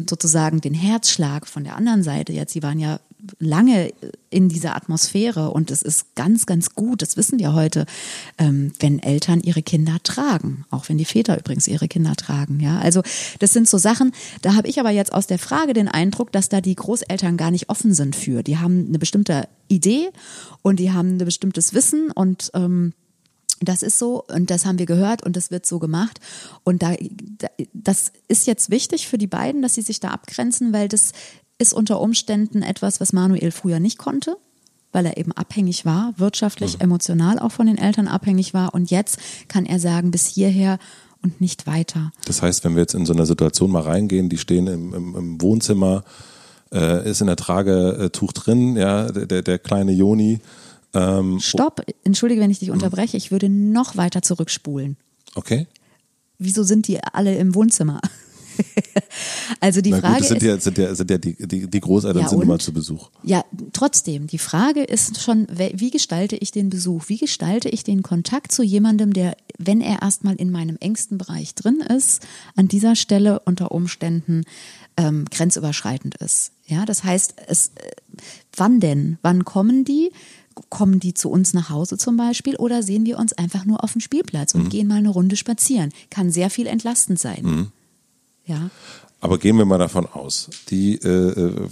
sozusagen 0.08 0.62
den 0.62 0.74
Herzschlag 0.74 1.48
von 1.48 1.64
der 1.64 1.76
anderen 1.76 2.04
Seite. 2.04 2.34
Jetzt, 2.34 2.54
sie 2.54 2.64
waren 2.64 2.80
ja 2.80 3.00
lange 3.40 3.94
in 4.30 4.50
dieser 4.50 4.76
Atmosphäre 4.76 5.52
und 5.52 5.72
es 5.72 5.82
ist 5.82 6.16
ganz, 6.16 6.46
ganz 6.46 6.76
gut, 6.76 7.02
das 7.02 7.18
wissen 7.18 7.40
wir 7.40 7.54
heute, 7.54 7.86
ähm, 8.38 8.74
wenn 8.80 9.00
Eltern 9.00 9.42
ihre 9.42 9.64
Kinder 9.64 9.98
tragen, 10.04 10.66
auch 10.70 10.90
wenn 10.90 10.98
die 10.98 11.06
Väter 11.06 11.38
übrigens 11.38 11.68
ihre 11.68 11.88
Kinder 11.88 12.16
tragen. 12.16 12.60
Ja, 12.60 12.80
also 12.80 13.02
das 13.40 13.54
sind 13.54 13.68
so 13.68 13.78
Sachen. 13.78 14.12
Da 14.42 14.56
habe 14.56 14.68
ich 14.68 14.80
aber 14.80 14.92
jetzt 14.92 15.14
aus 15.14 15.28
der 15.28 15.40
Frage 15.40 15.74
den 15.74 15.88
Eindruck, 15.88 16.32
dass 16.32 16.50
da 16.50 16.62
die 16.62 16.76
Großeltern 16.76 17.38
gar 17.38 17.52
nicht 17.52 17.70
offen 17.70 17.94
sind 17.94 18.16
für. 18.16 18.44
Die 18.44 18.58
haben 18.58 18.88
eine 18.88 19.00
bestimmte 19.00 19.48
Idee 19.68 20.10
und 20.62 20.80
die 20.80 20.92
haben 20.92 21.16
ein 21.16 21.18
bestimmtes 21.20 21.74
Wissen 21.74 22.12
und 22.12 22.52
ähm, 22.54 22.94
das 23.62 23.84
ist 23.84 24.00
so 24.00 24.24
und 24.28 24.50
das 24.50 24.66
haben 24.66 24.80
wir 24.80 24.86
gehört 24.86 25.24
und 25.24 25.36
das 25.36 25.50
wird 25.50 25.66
so 25.66 25.80
gemacht. 25.80 26.20
Und 26.64 26.84
da, 26.84 26.96
das 27.74 28.12
ist 28.28 28.48
jetzt 28.48 28.70
wichtig 28.70 29.08
für 29.08 29.18
die 29.18 29.28
beiden, 29.28 29.62
dass 29.62 29.76
sie 29.76 29.82
sich 29.82 30.00
da 30.00 30.10
abgrenzen, 30.10 30.74
weil 30.74 30.88
das 30.88 31.14
ist 31.58 31.74
unter 31.74 32.02
Umständen 32.02 32.62
etwas, 32.62 33.00
was 33.00 33.14
Manuel 33.14 33.52
früher 33.52 33.80
nicht 33.80 33.98
konnte, 33.98 34.38
weil 34.92 35.06
er 35.06 35.18
eben 35.18 35.32
abhängig 35.32 35.86
war, 35.86 36.14
wirtschaftlich, 36.18 36.76
mhm. 36.76 36.82
emotional 36.82 37.40
auch 37.40 37.52
von 37.52 37.68
den 37.68 37.78
Eltern 37.78 38.08
abhängig 38.08 38.54
war. 38.54 38.74
Und 38.74 38.92
jetzt 38.92 39.20
kann 39.48 39.66
er 39.66 39.80
sagen, 39.80 40.12
bis 40.12 40.28
hierher 40.28 40.80
und 41.22 41.42
nicht 41.42 41.68
weiter. 41.68 42.12
Das 42.26 42.42
heißt, 42.42 42.64
wenn 42.64 42.76
wir 42.76 42.82
jetzt 42.82 42.94
in 42.94 43.06
so 43.06 43.14
eine 43.14 43.26
Situation 43.26 43.72
mal 43.72 43.82
reingehen, 43.82 44.30
die 44.30 44.38
stehen 44.38 44.68
im, 44.68 44.94
im, 44.94 45.16
im 45.16 45.42
Wohnzimmer, 45.42 46.04
äh, 46.72 47.10
ist 47.10 47.22
in 47.22 47.28
der 47.28 47.36
Tragetuch 47.36 48.34
drin, 48.34 48.76
ja, 48.76 49.12
der, 49.12 49.42
der 49.42 49.60
kleine 49.60 49.92
Joni 49.92 50.40
Ähm, 50.94 51.42
Stopp, 51.42 51.82
entschuldige, 52.06 52.40
wenn 52.40 52.52
ich 52.52 52.60
dich 52.60 52.72
unterbreche, 52.72 53.18
ich 53.18 53.30
würde 53.30 53.50
noch 53.50 53.98
weiter 53.98 54.22
zurückspulen. 54.22 54.96
Okay. 55.36 55.68
Wieso 56.38 56.64
sind 56.64 56.88
die 56.88 57.04
alle 57.04 57.36
im 57.36 57.54
Wohnzimmer? 57.54 58.00
also 59.60 59.82
die 59.82 59.92
Na 59.92 60.00
Frage 60.00 60.14
gut, 60.14 60.22
das 60.22 60.28
sind 60.30 60.38
ist, 60.38 60.48
ja, 60.48 60.60
sind 60.60 60.78
ja, 60.78 60.96
sind 60.96 61.12
ja 61.12 61.18
die, 61.18 61.48
die, 61.48 61.68
die 61.68 61.80
Großeltern 61.80 62.24
Ja, 62.24 62.30
sind 62.30 62.42
immer 62.42 62.60
zu 62.60 62.74
Besuch. 62.74 63.10
Ja, 63.24 63.44
trotzdem, 63.74 64.28
die 64.28 64.38
Frage 64.38 64.84
ist 64.84 65.22
schon, 65.22 65.48
wie 65.50 65.92
gestalte 65.92 66.36
ich 66.36 66.52
den 66.52 66.70
Besuch? 66.70 67.06
Wie 67.08 67.18
gestalte 67.18 67.70
ich 67.70 67.84
den 67.84 68.04
Kontakt 68.04 68.52
zu 68.52 68.64
jemandem, 68.64 69.14
der, 69.14 69.36
wenn 69.58 69.82
er 69.82 70.02
erstmal 70.02 70.36
in 70.36 70.52
meinem 70.52 70.78
engsten 70.80 71.18
Bereich 71.18 71.56
drin 71.56 71.82
ist, 71.82 72.26
an 72.56 72.68
dieser 72.68 72.96
Stelle 72.96 73.40
unter 73.42 73.72
Umständen 73.72 74.44
ähm, 74.98 75.26
grenzüberschreitend 75.30 76.16
ist? 76.16 76.52
Ja, 76.68 76.86
das 76.86 77.04
heißt, 77.04 77.36
es, 77.48 77.72
äh, 77.76 77.92
wann 78.56 78.80
denn? 78.80 79.18
Wann 79.22 79.46
kommen 79.46 79.86
die? 79.86 80.12
Kommen 80.70 81.02
die 81.02 81.14
zu 81.14 81.30
uns 81.30 81.54
nach 81.54 81.70
Hause 81.70 81.98
zum 81.98 82.16
Beispiel 82.16 82.56
oder 82.56 82.82
sehen 82.82 83.06
wir 83.06 83.20
uns 83.20 83.34
einfach 83.34 83.66
nur 83.66 83.84
auf 83.84 83.92
dem 83.92 84.00
Spielplatz 84.00 84.56
und 84.56 84.70
gehen 84.70 84.88
mal 84.88 84.96
eine 84.96 85.10
Runde 85.10 85.36
spazieren? 85.36 85.92
Kann 86.10 86.32
sehr 86.32 86.50
viel 86.50 86.66
entlastend 86.68 87.20
sein. 87.20 87.72
Ja. 88.46 88.70
Aber 89.22 89.38
gehen 89.38 89.58
wir 89.58 89.66
mal 89.66 89.80
davon 89.80 90.06
aus, 90.06 90.50
die, 90.70 90.96
äh, 90.96 91.08
äh, 91.08 91.68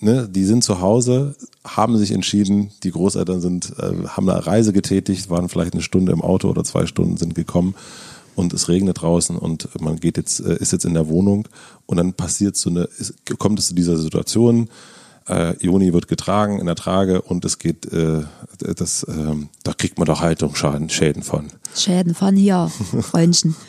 ne, 0.00 0.28
die 0.28 0.44
sind 0.44 0.64
zu 0.64 0.80
Hause, 0.80 1.34
haben 1.64 1.98
sich 1.98 2.12
entschieden, 2.12 2.70
die 2.82 2.90
Großeltern 2.90 3.40
sind, 3.40 3.74
äh, 3.78 4.06
haben 4.08 4.28
eine 4.28 4.46
Reise 4.46 4.72
getätigt, 4.72 5.28
waren 5.28 5.48
vielleicht 5.48 5.74
eine 5.74 5.82
Stunde 5.82 6.12
im 6.12 6.22
Auto 6.22 6.48
oder 6.48 6.64
zwei 6.64 6.86
Stunden, 6.86 7.16
sind 7.16 7.34
gekommen 7.34 7.74
und 8.36 8.52
es 8.54 8.68
regnet 8.68 9.02
draußen 9.02 9.36
und 9.36 9.68
man 9.80 9.96
geht 9.96 10.16
jetzt, 10.16 10.40
äh, 10.40 10.56
ist 10.56 10.72
jetzt 10.72 10.84
in 10.84 10.94
der 10.94 11.08
Wohnung 11.08 11.46
und 11.86 11.98
dann 11.98 12.14
passiert 12.14 12.56
so 12.56 12.70
eine, 12.70 12.88
kommt 13.38 13.58
es 13.58 13.68
zu 13.68 13.74
dieser 13.74 13.98
Situation, 13.98 14.70
äh, 15.28 15.54
Joni 15.64 15.92
wird 15.92 16.08
getragen 16.08 16.58
in 16.58 16.66
der 16.66 16.74
Trage 16.74 17.20
und 17.22 17.44
es 17.44 17.58
geht, 17.58 17.92
äh, 17.92 18.22
das, 18.58 19.06
ähm, 19.08 19.50
da 19.62 19.74
kriegt 19.74 19.98
man 19.98 20.06
doch 20.06 20.20
Haltungsschäden 20.20 20.88
Schäden 20.88 21.22
von. 21.22 21.48
Schäden 21.74 22.14
von 22.14 22.36
hier, 22.36 22.70
Freundchen. 23.02 23.54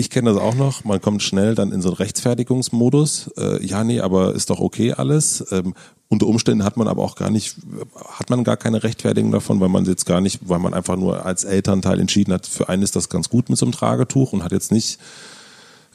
Ich 0.00 0.08
kenne 0.08 0.32
das 0.32 0.40
auch 0.40 0.54
noch. 0.54 0.82
Man 0.84 0.98
kommt 1.02 1.22
schnell 1.22 1.54
dann 1.54 1.72
in 1.72 1.82
so 1.82 1.90
einen 1.90 1.98
Rechtfertigungsmodus. 1.98 3.32
Äh, 3.36 3.62
ja, 3.62 3.84
nee, 3.84 4.00
aber 4.00 4.34
ist 4.34 4.48
doch 4.48 4.58
okay 4.58 4.94
alles. 4.94 5.44
Ähm, 5.50 5.74
unter 6.08 6.26
Umständen 6.26 6.64
hat 6.64 6.78
man 6.78 6.88
aber 6.88 7.02
auch 7.02 7.16
gar 7.16 7.28
nicht, 7.28 7.56
hat 8.08 8.30
man 8.30 8.42
gar 8.42 8.56
keine 8.56 8.82
Rechtfertigung 8.82 9.30
davon, 9.30 9.60
weil 9.60 9.68
man 9.68 9.84
jetzt 9.84 10.06
gar 10.06 10.22
nicht, 10.22 10.40
weil 10.48 10.58
man 10.58 10.72
einfach 10.72 10.96
nur 10.96 11.26
als 11.26 11.44
Elternteil 11.44 12.00
entschieden 12.00 12.32
hat, 12.32 12.46
für 12.46 12.70
einen 12.70 12.82
ist 12.82 12.96
das 12.96 13.10
ganz 13.10 13.28
gut 13.28 13.50
mit 13.50 13.58
so 13.58 13.66
einem 13.66 13.72
Tragetuch 13.72 14.32
und 14.32 14.42
hat 14.42 14.52
jetzt 14.52 14.72
nicht 14.72 14.98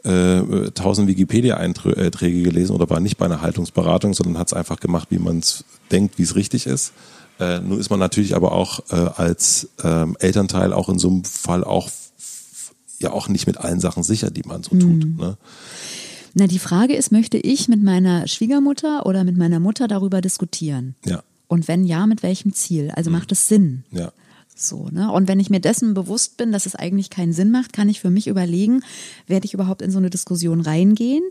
äh, 0.04 0.70
tausend 0.76 1.08
Wikipedia-Einträge 1.08 2.44
gelesen 2.44 2.76
oder 2.76 2.88
war 2.92 3.00
nicht 3.00 3.18
bei 3.18 3.26
einer 3.26 3.42
Haltungsberatung, 3.42 4.14
sondern 4.14 4.38
hat 4.38 4.50
es 4.50 4.54
einfach 4.54 4.80
gemacht, 4.80 5.08
wie 5.10 5.18
man 5.18 5.40
es 5.40 5.66
denkt, 5.92 6.20
wie 6.20 6.24
es 6.24 6.36
richtig 6.36 6.68
ist. 6.68 6.94
Äh, 7.40 7.60
nur 7.60 7.80
ist 7.80 7.90
man 7.90 8.00
natürlich 8.00 8.36
aber 8.36 8.52
auch 8.52 8.82
äh, 8.92 8.96
als 8.96 9.70
ähm, 9.84 10.16
Elternteil 10.20 10.74
auch 10.74 10.90
in 10.90 11.00
so 11.00 11.08
einem 11.08 11.24
Fall 11.24 11.64
auch 11.64 11.90
ja 13.06 13.12
auch 13.12 13.28
nicht 13.30 13.48
mit 13.48 13.58
allen 13.58 13.80
Sachen 13.80 14.04
sicher, 14.04 14.30
die 14.32 14.44
man 14.46 14.64
so 14.64 14.76
tut. 14.76 15.18
Ne? 15.18 15.38
Na, 16.34 16.48
die 16.48 16.60
Frage 16.60 16.96
ist, 16.96 17.12
möchte 17.12 17.38
ich 17.38 17.68
mit 17.70 17.82
meiner 17.82 18.28
Schwiegermutter 18.28 19.06
oder 19.06 19.24
mit 19.24 19.38
meiner 19.38 19.60
Mutter 19.60 19.88
darüber 19.88 20.20
diskutieren? 20.22 20.96
Ja, 21.06 21.24
Und 21.48 21.68
wenn 21.68 21.86
ja, 21.86 22.06
mit 22.08 22.24
welchem 22.24 22.54
Ziel? 22.54 22.92
Also 22.94 23.10
macht 23.10 23.32
es 23.32 23.48
Sinn? 23.48 23.84
ja. 23.92 24.12
So, 24.58 24.88
ne? 24.90 25.12
Und 25.12 25.28
wenn 25.28 25.42
ich 25.42 25.50
mir 25.50 25.60
dessen 25.60 25.94
bewusst 25.94 26.38
bin, 26.38 26.54
dass 26.54 26.66
es 26.66 26.76
eigentlich 26.76 27.10
keinen 27.10 27.34
Sinn 27.34 27.52
macht, 27.52 27.74
kann 27.74 27.90
ich 27.90 28.00
für 28.00 28.10
mich 28.10 28.28
überlegen, 28.28 28.84
werde 29.28 29.46
ich 29.46 29.54
überhaupt 29.54 29.82
in 29.82 29.92
so 29.92 29.98
eine 29.98 30.10
Diskussion 30.10 30.62
reingehen? 30.62 31.24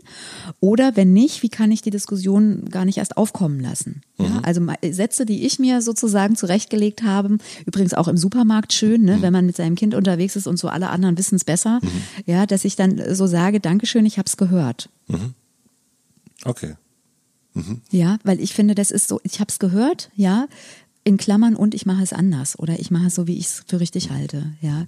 Oder 0.59 0.95
wenn 0.95 1.11
nicht, 1.11 1.41
wie 1.41 1.49
kann 1.49 1.71
ich 1.71 1.81
die 1.81 1.89
Diskussion 1.89 2.65
gar 2.69 2.85
nicht 2.85 2.99
erst 2.99 3.17
aufkommen 3.17 3.59
lassen? 3.59 4.01
Ja, 4.19 4.41
also 4.43 4.61
Sätze, 4.91 5.25
die 5.25 5.43
ich 5.43 5.57
mir 5.57 5.81
sozusagen 5.81 6.35
zurechtgelegt 6.35 7.01
habe, 7.01 7.39
übrigens 7.65 7.95
auch 7.95 8.07
im 8.07 8.15
Supermarkt 8.17 8.73
schön, 8.73 9.01
ne? 9.01 9.21
wenn 9.21 9.33
man 9.33 9.47
mit 9.47 9.55
seinem 9.55 9.75
Kind 9.75 9.95
unterwegs 9.95 10.35
ist 10.35 10.45
und 10.45 10.57
so 10.57 10.69
alle 10.69 10.89
anderen 10.89 11.17
wissen 11.17 11.35
es 11.35 11.43
besser, 11.43 11.81
ja, 12.27 12.45
dass 12.45 12.63
ich 12.63 12.75
dann 12.75 13.15
so 13.15 13.25
sage, 13.25 13.59
Dankeschön, 13.59 14.05
ich 14.05 14.19
habe 14.19 14.27
es 14.27 14.37
gehört. 14.37 14.89
Okay. 16.43 16.75
Ja, 17.89 18.17
weil 18.23 18.41
ich 18.41 18.53
finde, 18.53 18.75
das 18.75 18.91
ist 18.91 19.07
so, 19.07 19.21
ich 19.23 19.39
habe 19.39 19.49
es 19.49 19.59
gehört, 19.59 20.11
ja, 20.15 20.47
in 21.05 21.17
Klammern 21.17 21.55
und 21.55 21.73
ich 21.73 21.85
mache 21.85 22.03
es 22.03 22.11
anders 22.11 22.59
oder 22.59 22.79
ich 22.79 22.91
mache 22.91 23.07
es 23.07 23.15
so, 23.15 23.27
wie 23.27 23.37
ich 23.37 23.45
es 23.45 23.63
für 23.67 23.79
richtig 23.79 24.09
halte, 24.09 24.53
ja. 24.61 24.87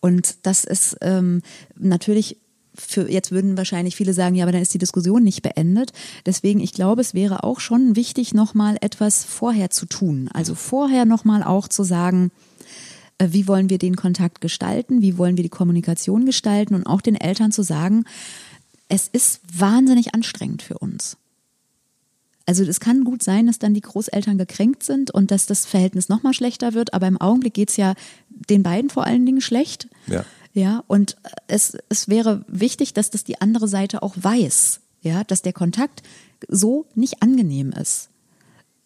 Und 0.00 0.38
das 0.42 0.64
ist 0.64 0.96
ähm, 1.02 1.42
natürlich 1.78 2.38
für, 2.74 3.10
jetzt 3.10 3.30
würden 3.30 3.56
wahrscheinlich 3.56 3.94
viele 3.94 4.14
sagen, 4.14 4.34
ja, 4.34 4.44
aber 4.44 4.52
dann 4.52 4.62
ist 4.62 4.72
die 4.72 4.78
Diskussion 4.78 5.22
nicht 5.22 5.42
beendet. 5.42 5.92
Deswegen, 6.24 6.60
ich 6.60 6.72
glaube, 6.72 7.02
es 7.02 7.14
wäre 7.14 7.44
auch 7.44 7.60
schon 7.60 7.94
wichtig, 7.94 8.32
nochmal 8.32 8.78
etwas 8.80 9.22
vorher 9.24 9.70
zu 9.70 9.86
tun. 9.86 10.30
Also 10.32 10.54
vorher 10.54 11.04
nochmal 11.04 11.42
auch 11.42 11.68
zu 11.68 11.82
sagen, 11.82 12.30
äh, 13.18 13.28
wie 13.30 13.46
wollen 13.46 13.68
wir 13.68 13.78
den 13.78 13.96
Kontakt 13.96 14.40
gestalten, 14.40 15.02
wie 15.02 15.18
wollen 15.18 15.36
wir 15.36 15.44
die 15.44 15.50
Kommunikation 15.50 16.24
gestalten 16.24 16.74
und 16.74 16.86
auch 16.86 17.02
den 17.02 17.16
Eltern 17.16 17.52
zu 17.52 17.62
sagen, 17.62 18.04
es 18.88 19.08
ist 19.08 19.40
wahnsinnig 19.52 20.14
anstrengend 20.14 20.62
für 20.62 20.78
uns. 20.78 21.16
Also 22.50 22.64
es 22.64 22.80
kann 22.80 23.04
gut 23.04 23.22
sein, 23.22 23.46
dass 23.46 23.60
dann 23.60 23.74
die 23.74 23.80
Großeltern 23.80 24.36
gekränkt 24.36 24.82
sind 24.82 25.12
und 25.12 25.30
dass 25.30 25.46
das 25.46 25.66
Verhältnis 25.66 26.08
nochmal 26.08 26.34
schlechter 26.34 26.74
wird, 26.74 26.94
aber 26.94 27.06
im 27.06 27.16
Augenblick 27.16 27.54
geht's 27.54 27.76
ja 27.76 27.94
den 28.28 28.64
beiden 28.64 28.90
vor 28.90 29.06
allen 29.06 29.24
Dingen 29.24 29.40
schlecht. 29.40 29.86
Ja. 30.08 30.24
Ja, 30.52 30.82
und 30.88 31.16
es, 31.46 31.78
es 31.88 32.08
wäre 32.08 32.44
wichtig, 32.48 32.92
dass 32.92 33.08
das 33.10 33.22
die 33.22 33.40
andere 33.40 33.68
Seite 33.68 34.02
auch 34.02 34.16
weiß, 34.16 34.80
ja, 35.00 35.22
dass 35.22 35.42
der 35.42 35.52
Kontakt 35.52 36.02
so 36.48 36.86
nicht 36.96 37.22
angenehm 37.22 37.70
ist. 37.70 38.09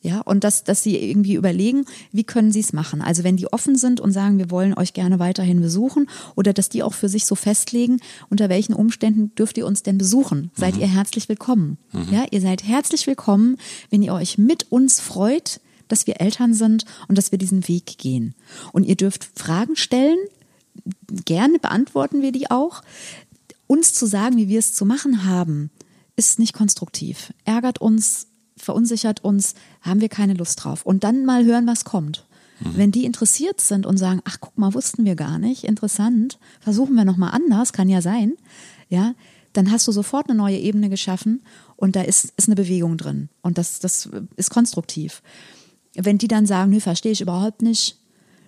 Ja, 0.04 0.20
und 0.20 0.44
dass, 0.44 0.64
dass 0.64 0.82
sie 0.82 0.98
irgendwie 0.98 1.32
überlegen, 1.32 1.86
wie 2.12 2.24
können 2.24 2.52
sie 2.52 2.60
es 2.60 2.74
machen. 2.74 3.00
Also 3.00 3.24
wenn 3.24 3.38
die 3.38 3.50
offen 3.50 3.74
sind 3.74 4.00
und 4.00 4.12
sagen, 4.12 4.36
wir 4.36 4.50
wollen 4.50 4.74
euch 4.74 4.92
gerne 4.92 5.18
weiterhin 5.18 5.62
besuchen 5.62 6.10
oder 6.34 6.52
dass 6.52 6.68
die 6.68 6.82
auch 6.82 6.92
für 6.92 7.08
sich 7.08 7.24
so 7.24 7.34
festlegen, 7.34 8.00
unter 8.28 8.50
welchen 8.50 8.74
Umständen 8.74 9.34
dürft 9.34 9.56
ihr 9.56 9.66
uns 9.66 9.82
denn 9.82 9.96
besuchen? 9.96 10.50
Seid 10.54 10.76
ihr 10.76 10.86
herzlich 10.86 11.30
willkommen. 11.30 11.78
Ja, 12.12 12.26
ihr 12.30 12.42
seid 12.42 12.64
herzlich 12.64 13.06
willkommen, 13.06 13.56
wenn 13.88 14.02
ihr 14.02 14.12
euch 14.12 14.36
mit 14.36 14.70
uns 14.70 15.00
freut, 15.00 15.62
dass 15.88 16.06
wir 16.06 16.20
Eltern 16.20 16.52
sind 16.52 16.84
und 17.08 17.16
dass 17.16 17.32
wir 17.32 17.38
diesen 17.38 17.66
Weg 17.66 17.96
gehen. 17.96 18.34
Und 18.72 18.84
ihr 18.84 18.96
dürft 18.96 19.30
Fragen 19.34 19.74
stellen, 19.74 20.18
gerne 21.24 21.58
beantworten 21.58 22.20
wir 22.20 22.30
die 22.30 22.50
auch. 22.50 22.82
Uns 23.66 23.94
zu 23.94 24.04
sagen, 24.04 24.36
wie 24.36 24.48
wir 24.48 24.58
es 24.58 24.74
zu 24.74 24.84
machen 24.84 25.24
haben, 25.24 25.70
ist 26.14 26.38
nicht 26.38 26.52
konstruktiv, 26.52 27.32
ärgert 27.46 27.80
uns, 27.80 28.26
verunsichert 28.64 29.22
uns, 29.22 29.54
haben 29.82 30.00
wir 30.00 30.08
keine 30.08 30.34
Lust 30.34 30.64
drauf. 30.64 30.84
Und 30.84 31.04
dann 31.04 31.24
mal 31.24 31.44
hören, 31.44 31.66
was 31.66 31.84
kommt. 31.84 32.26
Wenn 32.60 32.92
die 32.92 33.04
interessiert 33.04 33.60
sind 33.60 33.84
und 33.84 33.98
sagen, 33.98 34.20
ach 34.24 34.38
guck 34.40 34.56
mal, 34.56 34.74
wussten 34.74 35.04
wir 35.04 35.16
gar 35.16 35.38
nicht, 35.38 35.64
interessant, 35.64 36.38
versuchen 36.60 36.94
wir 36.94 37.04
nochmal 37.04 37.32
anders, 37.32 37.72
kann 37.72 37.88
ja 37.88 38.00
sein, 38.00 38.34
ja, 38.88 39.14
dann 39.52 39.70
hast 39.70 39.86
du 39.86 39.92
sofort 39.92 40.28
eine 40.28 40.38
neue 40.38 40.58
Ebene 40.58 40.88
geschaffen 40.88 41.42
und 41.76 41.96
da 41.96 42.02
ist, 42.02 42.32
ist 42.36 42.48
eine 42.48 42.56
Bewegung 42.56 42.96
drin. 42.96 43.28
Und 43.42 43.58
das, 43.58 43.80
das 43.80 44.08
ist 44.36 44.50
konstruktiv. 44.50 45.22
Wenn 45.94 46.18
die 46.18 46.28
dann 46.28 46.46
sagen, 46.46 46.70
nö, 46.70 46.80
verstehe 46.80 47.12
ich 47.12 47.20
überhaupt 47.20 47.62
nicht, 47.62 47.98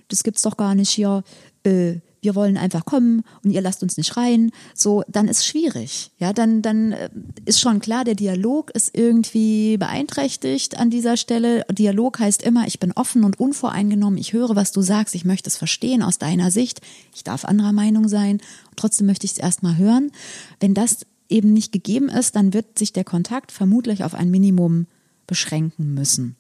das 0.09 0.23
gibt's 0.25 0.43
doch 0.43 0.57
gar 0.57 0.75
nicht 0.75 0.91
hier, 0.91 1.23
äh, 1.65 1.97
wir 2.27 2.35
wollen 2.35 2.57
einfach 2.57 2.85
kommen 2.85 3.23
und 3.45 3.53
ihr 3.53 3.61
lasst 3.61 3.85
uns 3.85 3.97
nicht 3.97 4.17
rein, 4.17 4.51
so, 4.75 5.05
dann 5.07 5.29
ist 5.29 5.47
schwierig. 5.47 6.11
Ja, 6.19 6.33
dann, 6.33 6.61
dann 6.61 6.91
äh, 6.91 7.09
ist 7.45 7.61
schon 7.61 7.79
klar, 7.79 8.03
der 8.03 8.17
Dialog 8.17 8.73
ist 8.73 8.91
irgendwie 8.99 9.77
beeinträchtigt 9.77 10.77
an 10.77 10.91
dieser 10.91 11.17
Stelle. 11.17 11.65
Dialog 11.71 12.19
heißt 12.19 12.43
immer, 12.43 12.67
ich 12.67 12.81
bin 12.81 12.91
offen 12.91 13.23
und 13.23 13.39
unvoreingenommen, 13.39 14.19
ich 14.19 14.33
höre, 14.33 14.57
was 14.57 14.73
du 14.73 14.83
sagst, 14.83 15.15
ich 15.15 15.25
möchte 15.25 15.49
es 15.49 15.57
verstehen 15.57 16.03
aus 16.03 16.19
deiner 16.19 16.51
Sicht, 16.51 16.81
ich 17.15 17.23
darf 17.23 17.45
anderer 17.45 17.73
Meinung 17.73 18.09
sein, 18.09 18.41
trotzdem 18.75 19.07
möchte 19.07 19.25
ich 19.25 19.33
es 19.33 19.39
erstmal 19.39 19.77
hören. 19.77 20.11
Wenn 20.59 20.75
das 20.75 21.07
eben 21.29 21.53
nicht 21.53 21.71
gegeben 21.71 22.09
ist, 22.09 22.35
dann 22.35 22.55
wird 22.55 22.77
sich 22.77 22.93
der 22.93 23.05
Kontakt 23.05 23.53
vermutlich 23.53 24.03
auf 24.03 24.15
ein 24.15 24.33
Minimum 24.33 24.89
beschränken 25.27 25.95
müssen, 25.95 26.37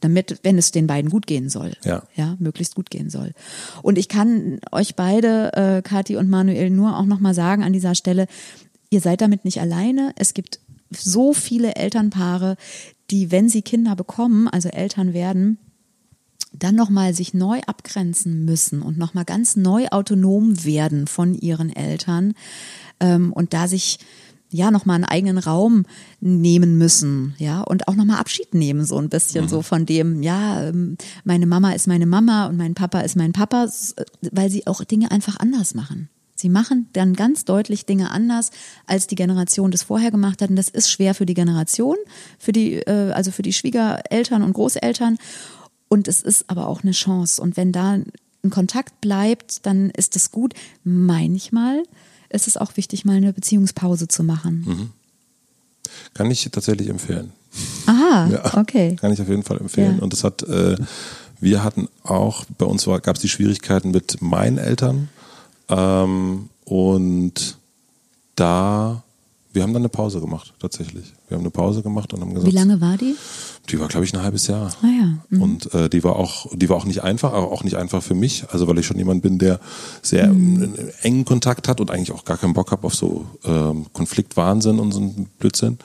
damit, 0.00 0.40
wenn 0.42 0.58
es 0.58 0.70
den 0.70 0.86
beiden 0.86 1.10
gut 1.10 1.26
gehen 1.26 1.48
soll, 1.48 1.72
Ja. 1.84 2.02
ja, 2.14 2.36
möglichst 2.38 2.74
gut 2.74 2.90
gehen 2.90 3.08
soll. 3.10 3.32
Und 3.82 3.96
ich 3.98 4.08
kann 4.08 4.60
euch 4.72 4.94
beide, 4.94 5.52
äh, 5.54 5.82
Kathi 5.82 6.16
und 6.16 6.28
Manuel, 6.28 6.70
nur 6.70 6.98
auch 6.98 7.06
nochmal 7.06 7.34
sagen 7.34 7.62
an 7.62 7.72
dieser 7.72 7.94
Stelle, 7.94 8.26
ihr 8.90 9.00
seid 9.00 9.20
damit 9.20 9.44
nicht 9.44 9.60
alleine. 9.60 10.12
Es 10.16 10.34
gibt 10.34 10.60
so 10.90 11.32
viele 11.32 11.74
Elternpaare, 11.76 12.56
die, 13.10 13.30
wenn 13.30 13.48
sie 13.48 13.62
Kinder 13.62 13.96
bekommen, 13.96 14.48
also 14.48 14.68
Eltern 14.68 15.14
werden, 15.14 15.58
dann 16.52 16.74
nochmal 16.74 17.14
sich 17.14 17.34
neu 17.34 17.60
abgrenzen 17.66 18.44
müssen 18.44 18.82
und 18.82 18.98
nochmal 18.98 19.24
ganz 19.24 19.56
neu 19.56 19.88
autonom 19.88 20.64
werden 20.64 21.06
von 21.06 21.34
ihren 21.34 21.74
Eltern 21.74 22.34
ähm, 23.00 23.32
und 23.32 23.52
da 23.52 23.68
sich 23.68 23.98
ja 24.56 24.70
nochmal 24.70 24.96
einen 24.96 25.04
eigenen 25.04 25.38
Raum 25.38 25.84
nehmen 26.20 26.78
müssen, 26.78 27.34
ja, 27.38 27.60
und 27.60 27.86
auch 27.88 27.94
nochmal 27.94 28.18
Abschied 28.18 28.54
nehmen, 28.54 28.84
so 28.84 28.98
ein 28.98 29.08
bisschen 29.08 29.48
so 29.48 29.62
von 29.62 29.86
dem, 29.86 30.22
ja, 30.22 30.68
ähm, 30.68 30.96
meine 31.24 31.46
Mama 31.46 31.72
ist 31.72 31.86
meine 31.86 32.06
Mama 32.06 32.46
und 32.46 32.56
mein 32.56 32.74
Papa 32.74 33.00
ist 33.00 33.16
mein 33.16 33.32
Papa, 33.32 33.64
s- 33.64 33.94
weil 34.32 34.50
sie 34.50 34.66
auch 34.66 34.82
Dinge 34.84 35.10
einfach 35.10 35.38
anders 35.38 35.74
machen. 35.74 36.08
Sie 36.34 36.46
Sie 36.46 36.50
machen 36.50 36.86
dann 36.92 37.14
ganz 37.14 37.44
deutlich 37.46 37.86
Dinge 37.86 38.10
anders, 38.10 38.50
als 38.86 39.06
die 39.06 39.14
Generation 39.14 39.70
das 39.70 39.82
vorher 39.84 40.10
gemacht 40.10 40.42
hat. 40.42 40.50
Und 40.50 40.56
das 40.56 40.68
ist 40.68 40.90
schwer 40.90 41.14
für 41.14 41.24
die 41.26 41.32
Generation, 41.34 41.96
für 42.38 42.52
die, 42.52 42.74
äh, 42.74 43.10
also 43.12 43.30
für 43.30 43.42
die 43.42 43.54
Schwiegereltern 43.54 44.42
und 44.42 44.52
Großeltern. 44.52 45.16
Und 45.88 46.08
es 46.08 46.20
ist 46.22 46.44
aber 46.50 46.68
auch 46.68 46.82
eine 46.82 46.92
Chance. 46.92 47.40
Und 47.40 47.56
wenn 47.56 47.72
da 47.72 47.92
ein 47.92 48.50
Kontakt 48.50 49.00
bleibt, 49.00 49.64
dann 49.66 49.88
ist 49.90 50.14
das 50.14 50.30
gut. 50.30 50.52
Manchmal 50.84 51.82
ist 52.28 52.46
es 52.48 52.56
auch 52.56 52.76
wichtig, 52.76 53.04
mal 53.04 53.16
eine 53.16 53.32
Beziehungspause 53.32 54.08
zu 54.08 54.22
machen. 54.22 54.64
Mhm. 54.66 54.90
Kann 56.14 56.30
ich 56.30 56.48
tatsächlich 56.50 56.88
empfehlen. 56.88 57.32
Aha, 57.86 58.28
Ja, 58.30 58.58
okay. 58.58 58.96
Kann 58.96 59.12
ich 59.12 59.20
auf 59.20 59.28
jeden 59.28 59.42
Fall 59.42 59.58
empfehlen. 59.58 59.96
Ja. 59.98 60.02
Und 60.02 60.12
das 60.12 60.24
hat, 60.24 60.42
äh, 60.42 60.76
wir 61.40 61.62
hatten 61.64 61.88
auch, 62.02 62.44
bei 62.58 62.66
uns 62.66 62.84
gab 62.84 63.16
es 63.16 63.20
die 63.20 63.28
Schwierigkeiten 63.28 63.90
mit 63.90 64.20
meinen 64.20 64.58
Eltern. 64.58 65.08
Ähm, 65.68 66.48
und 66.64 67.56
da, 68.34 69.02
wir 69.52 69.62
haben 69.62 69.72
dann 69.72 69.82
eine 69.82 69.88
Pause 69.88 70.20
gemacht, 70.20 70.52
tatsächlich. 70.58 71.12
Wir 71.28 71.36
haben 71.36 71.42
eine 71.44 71.50
Pause 71.50 71.82
gemacht 71.82 72.12
und 72.12 72.20
haben 72.20 72.34
gesagt, 72.34 72.52
Wie 72.52 72.56
lange 72.56 72.80
war 72.80 72.96
die? 72.96 73.16
Die 73.70 73.80
war, 73.80 73.88
glaube 73.88 74.04
ich, 74.04 74.14
ein 74.14 74.22
halbes 74.22 74.46
Jahr. 74.46 74.72
Ah 74.82 74.86
ja. 74.86 75.18
Mhm. 75.28 75.42
Und 75.42 75.74
äh, 75.74 75.88
die 75.88 76.04
war 76.04 76.16
auch, 76.16 76.46
die 76.54 76.68
war 76.68 76.76
auch 76.76 76.84
nicht 76.84 77.02
einfach, 77.02 77.32
aber 77.32 77.50
auch 77.50 77.64
nicht 77.64 77.76
einfach 77.76 78.02
für 78.02 78.14
mich. 78.14 78.44
Also 78.50 78.68
weil 78.68 78.78
ich 78.78 78.86
schon 78.86 78.98
jemand 78.98 79.22
bin, 79.22 79.38
der 79.38 79.60
sehr 80.02 80.24
ähm, 80.24 80.74
engen 81.02 81.24
Kontakt 81.24 81.68
hat 81.68 81.80
und 81.80 81.90
eigentlich 81.90 82.12
auch 82.12 82.24
gar 82.24 82.38
keinen 82.38 82.54
Bock 82.54 82.70
habe 82.70 82.86
auf 82.86 82.94
so 82.94 83.26
ähm, 83.44 83.86
Konfliktwahnsinn 83.92 84.78
und 84.78 84.92
so 84.92 85.00
einen 85.00 85.28
Blödsinn. 85.38 85.78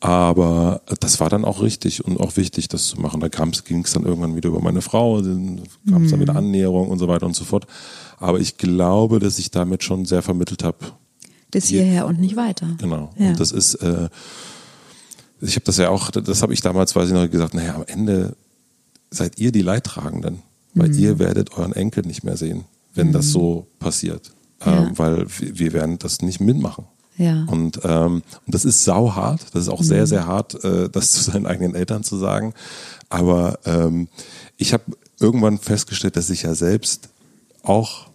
Aber 0.00 0.82
das 1.00 1.20
war 1.20 1.30
dann 1.30 1.44
auch 1.44 1.62
richtig 1.62 2.04
und 2.04 2.20
auch 2.20 2.36
wichtig, 2.36 2.68
das 2.68 2.86
zu 2.86 3.00
machen. 3.00 3.20
Da 3.20 3.28
ging 3.28 3.82
es 3.82 3.92
dann 3.92 4.04
irgendwann 4.04 4.36
wieder 4.36 4.50
über 4.50 4.60
meine 4.60 4.82
Frau, 4.82 5.20
dann 5.20 5.62
gab 5.90 6.02
es 6.02 6.10
dann 6.10 6.20
wieder 6.20 6.36
Annäherung 6.36 6.90
und 6.90 6.98
so 6.98 7.08
weiter 7.08 7.26
und 7.26 7.34
so 7.34 7.44
fort. 7.44 7.66
Aber 8.18 8.38
ich 8.38 8.58
glaube, 8.58 9.18
dass 9.18 9.38
ich 9.38 9.50
damit 9.50 9.82
schon 9.82 10.04
sehr 10.04 10.22
vermittelt 10.22 10.62
habe. 10.64 10.78
Bis 11.50 11.68
hierher 11.68 12.06
und 12.06 12.20
nicht 12.20 12.36
weiter. 12.36 12.68
Genau. 12.78 13.10
Ja. 13.16 13.28
Und 13.28 13.40
das 13.40 13.52
ist, 13.52 13.76
äh, 13.76 14.08
ich 15.40 15.54
habe 15.56 15.64
das 15.64 15.76
ja 15.76 15.90
auch, 15.90 16.10
das 16.10 16.42
habe 16.42 16.52
ich 16.54 16.60
damals, 16.60 16.94
weiß 16.96 17.08
ich 17.08 17.14
noch, 17.14 17.30
gesagt, 17.30 17.54
naja, 17.54 17.74
am 17.74 17.84
Ende 17.86 18.36
seid 19.10 19.38
ihr 19.38 19.52
die 19.52 19.62
Leidtragenden, 19.62 20.42
weil 20.74 20.88
Mhm. 20.88 20.98
ihr 20.98 21.18
werdet 21.18 21.52
euren 21.56 21.72
Enkel 21.72 22.06
nicht 22.06 22.24
mehr 22.24 22.36
sehen, 22.36 22.64
wenn 22.94 23.12
das 23.12 23.28
so 23.28 23.66
passiert. 23.78 24.32
Ja. 24.64 24.84
Ähm, 24.86 24.98
weil 24.98 25.26
wir 25.38 25.58
wir 25.58 25.72
werden 25.74 25.98
das 25.98 26.22
nicht 26.22 26.40
mitmachen. 26.40 26.86
Ja. 27.18 27.44
Und, 27.48 27.80
ähm, 27.84 28.22
und 28.46 28.54
das 28.54 28.64
ist 28.64 28.84
sauhart, 28.84 29.40
das 29.52 29.62
ist 29.62 29.68
auch 29.68 29.80
Mhm. 29.80 29.84
sehr, 29.84 30.06
sehr 30.06 30.26
hart, 30.26 30.62
äh, 30.64 30.88
das 30.90 31.12
zu 31.12 31.22
seinen 31.30 31.46
eigenen 31.46 31.74
Eltern 31.74 32.02
zu 32.04 32.16
sagen. 32.16 32.52
Aber 33.08 33.58
ähm, 33.64 34.08
ich 34.56 34.72
habe 34.72 34.84
irgendwann 35.20 35.58
festgestellt, 35.58 36.16
dass 36.16 36.28
ich 36.30 36.42
ja 36.42 36.54
selbst 36.54 37.08
auch, 37.62 38.08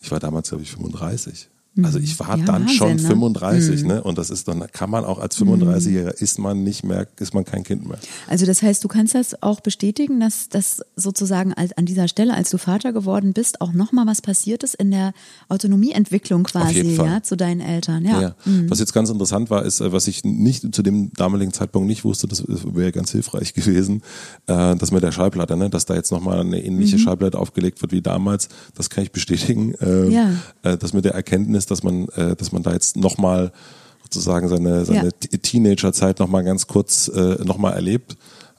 ich 0.00 0.10
war 0.10 0.18
damals, 0.20 0.48
glaube 0.48 0.62
ich, 0.64 0.70
35. 0.72 1.48
Also 1.82 1.98
ich 1.98 2.18
war 2.18 2.36
Mhm. 2.36 2.40
Ja, 2.40 2.46
dann 2.46 2.62
Wahnsinn, 2.62 2.76
schon 2.76 2.96
ne? 2.96 3.02
35, 3.02 3.84
ne? 3.84 4.02
Und 4.02 4.18
das 4.18 4.30
ist 4.30 4.48
dann, 4.48 4.64
kann 4.72 4.90
man 4.90 5.04
auch 5.04 5.18
als 5.18 5.36
35-Jähriger, 5.38 6.10
ist 6.20 6.38
man 6.38 6.62
nicht 6.64 6.84
mehr, 6.84 7.06
ist 7.18 7.34
man 7.34 7.44
kein 7.44 7.62
Kind 7.64 7.86
mehr. 7.86 7.98
Also 8.28 8.46
das 8.46 8.62
heißt, 8.62 8.82
du 8.82 8.88
kannst 8.88 9.14
das 9.14 9.42
auch 9.42 9.60
bestätigen, 9.60 10.20
dass 10.20 10.48
das 10.48 10.82
sozusagen 10.96 11.52
als, 11.52 11.72
an 11.76 11.86
dieser 11.86 12.08
Stelle, 12.08 12.34
als 12.34 12.50
du 12.50 12.58
Vater 12.58 12.92
geworden 12.92 13.32
bist, 13.32 13.60
auch 13.60 13.72
nochmal 13.72 14.06
was 14.06 14.22
passiert 14.22 14.62
ist 14.62 14.74
in 14.74 14.90
der 14.90 15.12
Autonomieentwicklung 15.48 16.44
quasi, 16.44 16.82
ja, 16.96 17.22
zu 17.22 17.36
deinen 17.36 17.60
Eltern. 17.60 18.04
Ja. 18.04 18.20
Ja. 18.20 18.34
Was 18.68 18.78
jetzt 18.78 18.92
ganz 18.92 19.10
interessant 19.10 19.50
war, 19.50 19.64
ist, 19.64 19.80
äh, 19.80 19.92
was 19.92 20.06
ich 20.06 20.24
nicht 20.24 20.74
zu 20.74 20.82
dem 20.82 21.12
damaligen 21.14 21.52
Zeitpunkt 21.52 21.88
nicht 21.88 22.04
wusste, 22.04 22.26
das 22.28 22.44
wäre 22.46 22.92
ganz 22.92 23.10
hilfreich 23.12 23.54
gewesen, 23.54 24.02
äh, 24.46 24.76
das 24.76 24.92
mit 24.92 25.02
der 25.02 25.12
Schallplatte, 25.12 25.56
ne? 25.56 25.70
dass 25.70 25.86
da 25.86 25.94
jetzt 25.94 26.12
nochmal 26.12 26.40
eine 26.40 26.62
ähnliche 26.62 26.98
Schallplatte 26.98 27.38
aufgelegt 27.38 27.80
wird 27.82 27.92
wie 27.92 28.02
damals, 28.02 28.48
das 28.74 28.90
kann 28.90 29.04
ich 29.04 29.12
bestätigen. 29.12 29.74
Ähm, 29.80 30.10
Ja. 30.10 30.30
äh, 30.62 30.76
Das 30.76 30.92
mit 30.92 31.04
der 31.04 31.14
Erkenntnis, 31.14 31.65
dass 31.66 31.82
man, 31.82 32.08
äh, 32.10 32.36
dass 32.36 32.52
man 32.52 32.62
da 32.62 32.72
jetzt 32.72 32.96
nochmal 32.96 33.52
sozusagen 34.02 34.48
seine, 34.48 34.84
seine 34.84 35.06
Ja. 35.06 35.38
Teenagerzeit 35.42 36.18
nochmal 36.20 36.44
ganz 36.44 36.66
kurz 36.66 37.08
äh, 37.08 37.44
nochmal 37.44 37.74
erlebt. 37.74 38.16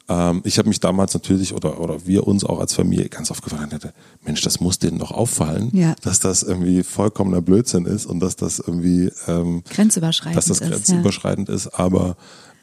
Ähm, 0.10 0.42
ich 0.46 0.58
habe 0.58 0.70
mich 0.70 0.80
damals 0.80 1.14
natürlich 1.14 1.54
oder, 1.54 1.80
oder 1.82 2.06
wir 2.06 2.28
uns 2.28 2.44
auch 2.44 2.60
als 2.60 2.74
Familie 2.74 3.10
ganz 3.10 3.30
oft 3.32 3.44
gefragt, 3.44 3.74
hätte, 3.74 3.94
Mensch, 4.24 4.42
das 4.42 4.60
muss 4.60 4.80
denen 4.80 5.00
doch 5.00 5.12
auffallen, 5.12 5.70
Ja. 5.74 5.96
dass 6.02 6.20
das 6.20 6.44
irgendwie 6.44 6.84
vollkommener 6.84 7.42
Blödsinn 7.42 7.86
ist 7.86 8.06
und 8.06 8.20
dass 8.20 8.36
das 8.36 8.60
irgendwie 8.60 9.12
ähm, 9.28 9.64
Grenzüberschreitend 9.70 10.38
dass 10.38 10.46
das 10.46 10.60
ist, 10.62 10.70
grenzüberschreitend 10.70 11.50
ist, 11.50 11.68
aber 11.68 12.16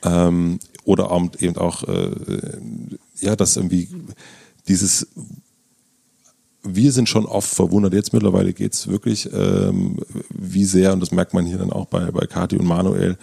ähm, 0.02 0.58
oder 0.84 1.10
eben 1.38 1.56
auch 1.56 1.82
äh, 1.84 2.10
ja, 3.20 3.36
dass 3.36 3.56
irgendwie 3.56 3.88
dieses 4.68 5.06
wir 6.64 6.92
sind 6.92 7.08
schon 7.08 7.26
oft 7.26 7.48
verwundert, 7.48 7.92
jetzt 7.92 8.12
mittlerweile 8.12 8.52
geht's 8.52 8.88
wirklich, 8.88 9.28
ähm, 9.32 9.98
wie 10.30 10.64
sehr, 10.64 10.92
und 10.92 11.00
das 11.00 11.12
merkt 11.12 11.34
man 11.34 11.46
hier 11.46 11.58
dann 11.58 11.72
auch 11.72 11.86
bei, 11.86 12.10
bei 12.10 12.26
Kathi 12.26 12.56
und 12.56 12.66
Manuel, 12.66 13.16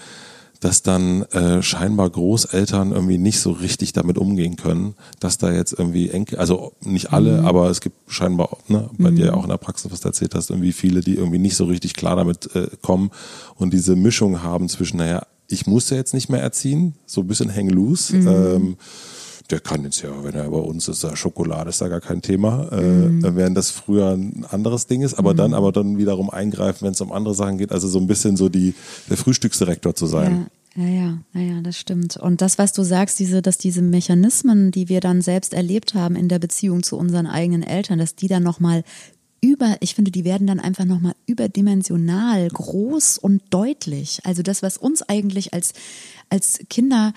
dass 0.60 0.84
dann 0.84 1.24
äh, 1.32 1.64
scheinbar 1.64 2.08
Großeltern 2.12 2.92
irgendwie 2.92 3.18
nicht 3.18 3.40
so 3.40 3.52
richtig 3.52 3.94
damit 3.94 4.20
umgehen 4.20 4.58
können, 4.58 4.94
dass 5.20 5.40
da 5.40 5.52
jetzt 5.52 5.74
irgendwie 5.74 6.12
Enkel, 6.12 6.38
also 6.38 6.74
nicht 6.86 7.12
alle, 7.12 7.42
aber 7.44 7.72
es 7.72 7.82
gibt 7.82 7.96
scheinbar, 8.12 8.58
ne, 8.68 8.88
bei 9.00 9.10
dir 9.10 9.26
ja 9.26 9.34
auch 9.34 9.44
in 9.44 9.50
der 9.50 9.58
Praxis, 9.58 9.92
was 9.92 10.02
du 10.02 10.10
erzählt 10.10 10.36
hast, 10.36 10.52
irgendwie 10.52 10.72
viele, 10.72 11.02
die 11.02 11.16
irgendwie 11.16 11.40
nicht 11.40 11.56
so 11.56 11.66
richtig 11.66 11.96
klar 11.96 12.16
damit 12.16 12.56
äh, 12.56 12.68
kommen 12.82 13.10
und 13.56 13.74
diese 13.74 13.96
Mischung 13.96 14.44
haben 14.44 14.70
zwischen, 14.70 14.98
naja, 14.98 15.26
ich 15.48 15.66
muss 15.66 15.90
ja 15.90 15.98
jetzt 15.98 16.14
nicht 16.14 16.30
mehr 16.30 16.42
erziehen, 16.42 16.94
so 17.08 17.22
ein 17.22 17.28
bisschen 17.28 17.54
hang 17.54 17.70
loose. 17.70 18.16
Ähm, 18.16 18.78
der 19.52 19.60
kann 19.60 19.84
jetzt 19.84 20.02
ja, 20.02 20.10
wenn 20.24 20.34
er 20.34 20.50
bei 20.50 20.58
uns 20.58 20.88
ist, 20.88 21.04
da 21.04 21.16
Schokolade 21.16 21.70
ist 21.70 21.82
da 21.82 21.88
gar 21.88 22.02
kein 22.02 22.22
Thema, 22.22 22.72
äh, 22.72 23.36
während 23.36 23.58
das 23.58 23.72
früher 23.72 24.12
ein 24.12 24.46
anderes 24.50 24.88
Ding 24.88 25.02
ist, 25.02 25.16
aber 25.16 25.34
dann 25.34 25.54
aber 25.54 25.72
dann 25.72 25.98
wiederum 25.98 26.30
eingreifen, 26.30 26.86
wenn 26.86 26.94
es 26.94 27.02
um 27.02 27.12
andere 27.12 27.36
Sachen 27.36 27.58
geht, 27.58 27.72
also 27.72 27.88
so 27.88 28.00
ein 28.00 28.08
bisschen 28.08 28.38
so 28.38 28.50
die 28.50 28.74
der 29.10 29.18
Frühstücksdirektor 29.18 29.96
zu 29.96 30.06
sein. 30.06 30.48
Ja, 30.76 30.84
ja, 30.84 30.88
ja, 30.88 31.18
ja, 31.34 31.42
ja, 31.42 31.62
das 31.62 31.78
stimmt. 31.78 32.16
Und 32.16 32.42
das, 32.42 32.58
was 32.58 32.72
du 32.72 32.84
sagst, 32.84 33.20
diese, 33.20 33.42
dass 33.42 33.58
diese 33.58 33.82
Mechanismen, 33.82 34.72
die 34.72 34.88
wir 34.88 35.02
dann 35.02 35.22
selbst 35.22 35.54
erlebt 35.54 35.96
haben 35.96 36.16
in 36.16 36.30
der 36.30 36.40
Beziehung 36.40 36.82
zu 36.82 36.98
unseren 36.98 37.28
eigenen 37.28 37.64
Eltern, 37.64 38.00
dass 38.00 38.16
die 38.16 38.30
dann 38.30 38.44
nochmal 38.44 38.84
über, 39.42 39.76
ich 39.80 39.96
finde, 39.96 40.12
die 40.12 40.24
werden 40.24 40.48
dann 40.48 40.60
einfach 40.60 40.86
nochmal 40.86 41.14
überdimensional 41.26 42.48
groß 42.48 43.18
und 43.18 43.42
deutlich. 43.50 44.20
Also 44.24 44.44
das, 44.44 44.62
was 44.62 44.78
uns 44.78 45.02
eigentlich 45.02 45.54
als, 45.54 45.74
als 46.30 46.60
Kinder 46.70 47.14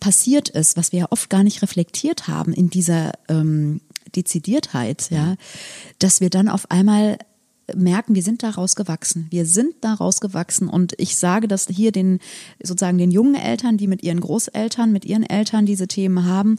passiert 0.00 0.48
ist, 0.48 0.76
was 0.76 0.92
wir 0.92 1.00
ja 1.00 1.06
oft 1.10 1.30
gar 1.30 1.44
nicht 1.44 1.62
reflektiert 1.62 2.28
haben 2.28 2.52
in 2.52 2.70
dieser 2.70 3.12
ähm, 3.28 3.80
Dezidiertheit, 4.14 5.10
ja, 5.10 5.36
dass 5.98 6.20
wir 6.20 6.30
dann 6.30 6.48
auf 6.48 6.70
einmal 6.70 7.18
merken, 7.74 8.14
wir 8.14 8.22
sind 8.22 8.42
daraus 8.42 8.76
gewachsen. 8.76 9.26
Wir 9.30 9.46
sind 9.46 9.74
daraus 9.80 10.20
gewachsen 10.20 10.68
und 10.68 10.94
ich 10.98 11.16
sage 11.16 11.48
das 11.48 11.66
hier 11.68 11.92
den 11.92 12.18
sozusagen 12.62 12.98
den 12.98 13.10
jungen 13.10 13.34
Eltern, 13.34 13.78
die 13.78 13.86
mit 13.86 14.02
ihren 14.02 14.20
Großeltern, 14.20 14.92
mit 14.92 15.04
ihren 15.04 15.22
Eltern 15.22 15.64
diese 15.64 15.88
Themen 15.88 16.26
haben, 16.26 16.58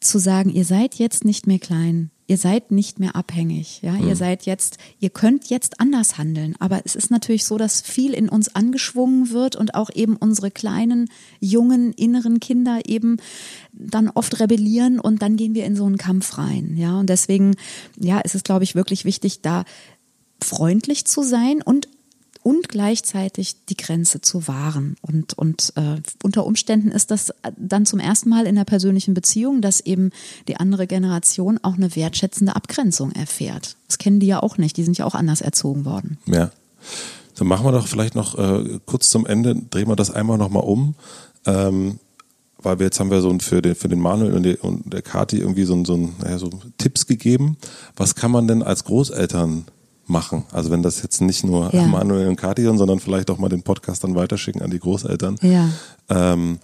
zu 0.00 0.18
sagen, 0.18 0.50
ihr 0.50 0.64
seid 0.64 0.96
jetzt 0.96 1.24
nicht 1.24 1.46
mehr 1.46 1.58
klein. 1.58 2.10
Ihr 2.32 2.38
seid 2.38 2.70
nicht 2.70 2.98
mehr 2.98 3.14
abhängig, 3.14 3.82
ja. 3.82 3.94
Ihr 3.94 4.16
seid 4.16 4.46
jetzt, 4.46 4.78
ihr 4.98 5.10
könnt 5.10 5.50
jetzt 5.50 5.80
anders 5.80 6.16
handeln. 6.16 6.56
Aber 6.60 6.80
es 6.86 6.96
ist 6.96 7.10
natürlich 7.10 7.44
so, 7.44 7.58
dass 7.58 7.82
viel 7.82 8.14
in 8.14 8.30
uns 8.30 8.54
angeschwungen 8.54 9.32
wird 9.32 9.54
und 9.54 9.74
auch 9.74 9.90
eben 9.94 10.16
unsere 10.16 10.50
kleinen, 10.50 11.10
jungen, 11.40 11.92
inneren 11.92 12.40
Kinder 12.40 12.80
eben 12.86 13.18
dann 13.74 14.08
oft 14.08 14.40
rebellieren 14.40 14.98
und 14.98 15.20
dann 15.20 15.36
gehen 15.36 15.54
wir 15.54 15.66
in 15.66 15.76
so 15.76 15.84
einen 15.84 15.98
Kampf 15.98 16.38
rein, 16.38 16.74
ja. 16.78 16.98
Und 16.98 17.10
deswegen, 17.10 17.54
ja, 18.00 18.18
ist 18.20 18.34
es, 18.34 18.44
glaube 18.44 18.64
ich, 18.64 18.74
wirklich 18.74 19.04
wichtig, 19.04 19.42
da 19.42 19.64
freundlich 20.42 21.04
zu 21.04 21.22
sein 21.22 21.60
und 21.60 21.86
und 22.42 22.68
gleichzeitig 22.68 23.64
die 23.66 23.76
Grenze 23.76 24.20
zu 24.20 24.48
wahren. 24.48 24.96
Und, 25.00 25.34
und 25.34 25.72
äh, 25.76 26.00
unter 26.22 26.44
Umständen 26.44 26.90
ist 26.90 27.10
das 27.10 27.32
dann 27.56 27.86
zum 27.86 28.00
ersten 28.00 28.28
Mal 28.28 28.46
in 28.46 28.56
der 28.56 28.64
persönlichen 28.64 29.14
Beziehung, 29.14 29.60
dass 29.60 29.80
eben 29.80 30.10
die 30.48 30.56
andere 30.56 30.86
Generation 30.86 31.58
auch 31.62 31.74
eine 31.74 31.94
wertschätzende 31.94 32.56
Abgrenzung 32.56 33.12
erfährt. 33.12 33.76
Das 33.86 33.98
kennen 33.98 34.20
die 34.20 34.26
ja 34.26 34.42
auch 34.42 34.58
nicht, 34.58 34.76
die 34.76 34.84
sind 34.84 34.98
ja 34.98 35.04
auch 35.04 35.14
anders 35.14 35.40
erzogen 35.40 35.84
worden. 35.84 36.18
Ja. 36.26 36.50
Dann 37.36 37.46
machen 37.46 37.64
wir 37.64 37.72
doch 37.72 37.86
vielleicht 37.86 38.14
noch 38.14 38.38
äh, 38.38 38.80
kurz 38.86 39.08
zum 39.08 39.24
Ende, 39.26 39.54
drehen 39.54 39.88
wir 39.88 39.96
das 39.96 40.10
einmal 40.10 40.38
nochmal 40.38 40.64
um. 40.64 40.94
Ähm, 41.46 41.98
weil 42.58 42.78
wir 42.78 42.86
jetzt 42.86 43.00
haben 43.00 43.10
wir 43.10 43.20
so 43.20 43.36
für 43.40 43.60
den, 43.60 43.74
für 43.74 43.88
den 43.88 43.98
Manuel 44.00 44.34
und, 44.34 44.42
die, 44.44 44.56
und 44.56 44.92
der 44.92 45.02
Kati 45.02 45.38
irgendwie 45.38 45.64
so, 45.64 45.84
so, 45.84 45.96
naja, 45.96 46.38
so 46.38 46.50
Tipps 46.78 47.06
gegeben. 47.06 47.56
Was 47.96 48.14
kann 48.14 48.30
man 48.30 48.46
denn 48.46 48.62
als 48.62 48.84
Großeltern 48.84 49.64
machen? 50.06 50.44
Also 50.52 50.70
wenn 50.70 50.82
das 50.82 51.02
jetzt 51.02 51.20
nicht 51.20 51.44
nur 51.44 51.74
Ja. 51.74 51.86
Manuel 51.86 52.28
und 52.28 52.36
Kati 52.36 52.62
sind, 52.62 52.78
sondern 52.78 53.00
vielleicht 53.00 53.30
auch 53.30 53.38
mal 53.38 53.48
den 53.48 53.62
Podcast 53.62 54.04
dann 54.04 54.14
weiterschicken 54.14 54.62
an 54.62 54.70
die 54.70 54.78
Großeltern. 54.80 55.38
Ja. 55.42 55.68
Ähm, 56.08 56.58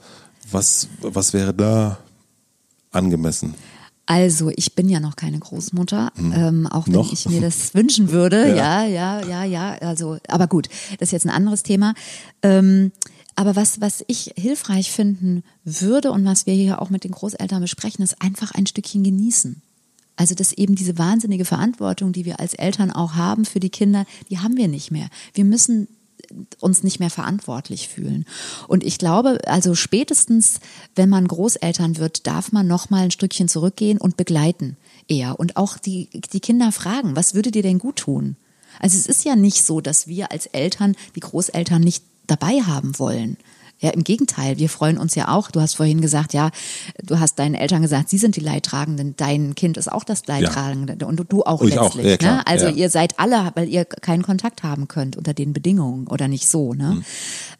was, 0.50 0.88
was 1.02 1.32
wäre 1.32 1.54
da 1.54 1.98
angemessen? 2.90 3.54
Also, 4.10 4.50
ich 4.56 4.74
bin 4.74 4.88
ja 4.88 5.00
noch 5.00 5.16
keine 5.16 5.38
Großmutter, 5.38 6.12
ähm, 6.16 6.66
auch 6.66 6.86
wenn 6.86 6.94
Noch? 6.94 7.12
ich 7.12 7.28
mir 7.28 7.42
das 7.42 7.74
wünschen 7.74 8.10
würde. 8.10 8.56
Ja. 8.56 8.82
Ja, 8.84 9.20
ja, 9.20 9.44
ja, 9.44 9.44
ja. 9.44 9.72
Also, 9.86 10.16
aber 10.28 10.46
gut, 10.46 10.68
das 10.98 11.08
ist 11.08 11.12
jetzt 11.12 11.26
ein 11.26 11.30
anderes 11.34 11.62
Thema. 11.62 11.92
Ähm, 12.40 12.90
aber 13.36 13.54
was, 13.54 13.82
was 13.82 14.02
ich 14.08 14.32
hilfreich 14.36 14.90
finden 14.90 15.44
würde 15.62 16.10
und 16.10 16.24
was 16.24 16.46
wir 16.46 16.54
hier 16.54 16.80
auch 16.80 16.88
mit 16.88 17.04
den 17.04 17.10
Großeltern 17.10 17.60
besprechen, 17.60 18.02
ist 18.02 18.20
einfach 18.22 18.52
ein 18.52 18.66
Stückchen 18.66 19.04
genießen. 19.04 19.60
Also 20.18 20.34
dass 20.34 20.52
eben 20.52 20.74
diese 20.74 20.98
wahnsinnige 20.98 21.44
Verantwortung, 21.44 22.12
die 22.12 22.24
wir 22.24 22.40
als 22.40 22.54
Eltern 22.54 22.90
auch 22.90 23.14
haben 23.14 23.44
für 23.44 23.60
die 23.60 23.70
Kinder, 23.70 24.04
die 24.28 24.38
haben 24.38 24.56
wir 24.56 24.66
nicht 24.66 24.90
mehr. 24.90 25.08
Wir 25.32 25.44
müssen 25.44 25.86
uns 26.58 26.82
nicht 26.82 26.98
mehr 26.98 27.08
verantwortlich 27.08 27.88
fühlen. 27.88 28.26
Und 28.66 28.82
ich 28.82 28.98
glaube, 28.98 29.38
also 29.46 29.76
spätestens, 29.76 30.58
wenn 30.96 31.08
man 31.08 31.28
Großeltern 31.28 31.98
wird, 31.98 32.26
darf 32.26 32.50
man 32.50 32.66
noch 32.66 32.90
mal 32.90 33.04
ein 33.04 33.12
Stückchen 33.12 33.46
zurückgehen 33.46 33.98
und 33.98 34.16
begleiten 34.16 34.76
eher 35.06 35.38
und 35.38 35.56
auch 35.56 35.78
die 35.78 36.10
die 36.32 36.40
Kinder 36.40 36.72
fragen, 36.72 37.14
was 37.14 37.34
würde 37.34 37.52
dir 37.52 37.62
denn 37.62 37.78
gut 37.78 37.96
tun? 37.96 38.36
Also 38.80 38.98
es 38.98 39.06
ist 39.06 39.24
ja 39.24 39.36
nicht 39.36 39.64
so, 39.64 39.80
dass 39.80 40.08
wir 40.08 40.32
als 40.32 40.46
Eltern 40.46 40.96
die 41.14 41.20
Großeltern 41.20 41.80
nicht 41.80 42.02
dabei 42.26 42.60
haben 42.62 42.98
wollen. 42.98 43.36
Ja, 43.80 43.90
im 43.90 44.02
Gegenteil, 44.02 44.58
wir 44.58 44.68
freuen 44.68 44.98
uns 44.98 45.14
ja 45.14 45.28
auch. 45.28 45.50
Du 45.50 45.60
hast 45.60 45.74
vorhin 45.74 46.00
gesagt, 46.00 46.32
ja, 46.32 46.50
du 47.02 47.20
hast 47.20 47.38
deinen 47.38 47.54
Eltern 47.54 47.82
gesagt, 47.82 48.08
sie 48.08 48.18
sind 48.18 48.34
die 48.34 48.40
Leidtragenden, 48.40 49.14
dein 49.16 49.54
Kind 49.54 49.76
ist 49.76 49.90
auch 49.90 50.04
das 50.04 50.26
Leidtragende 50.26 50.96
ja. 51.00 51.06
und 51.06 51.24
du 51.28 51.42
auch 51.44 51.62
ich 51.62 51.74
letztlich. 51.74 52.18
Auch. 52.18 52.24
Ja, 52.24 52.36
ne? 52.36 52.46
Also 52.46 52.66
ja. 52.66 52.72
ihr 52.72 52.90
seid 52.90 53.18
alle, 53.18 53.52
weil 53.54 53.68
ihr 53.68 53.84
keinen 53.84 54.22
Kontakt 54.22 54.62
haben 54.62 54.88
könnt 54.88 55.16
unter 55.16 55.32
den 55.32 55.52
Bedingungen 55.52 56.08
oder 56.08 56.26
nicht 56.26 56.48
so. 56.48 56.74
Ne? 56.74 56.94
Mhm. 56.94 57.04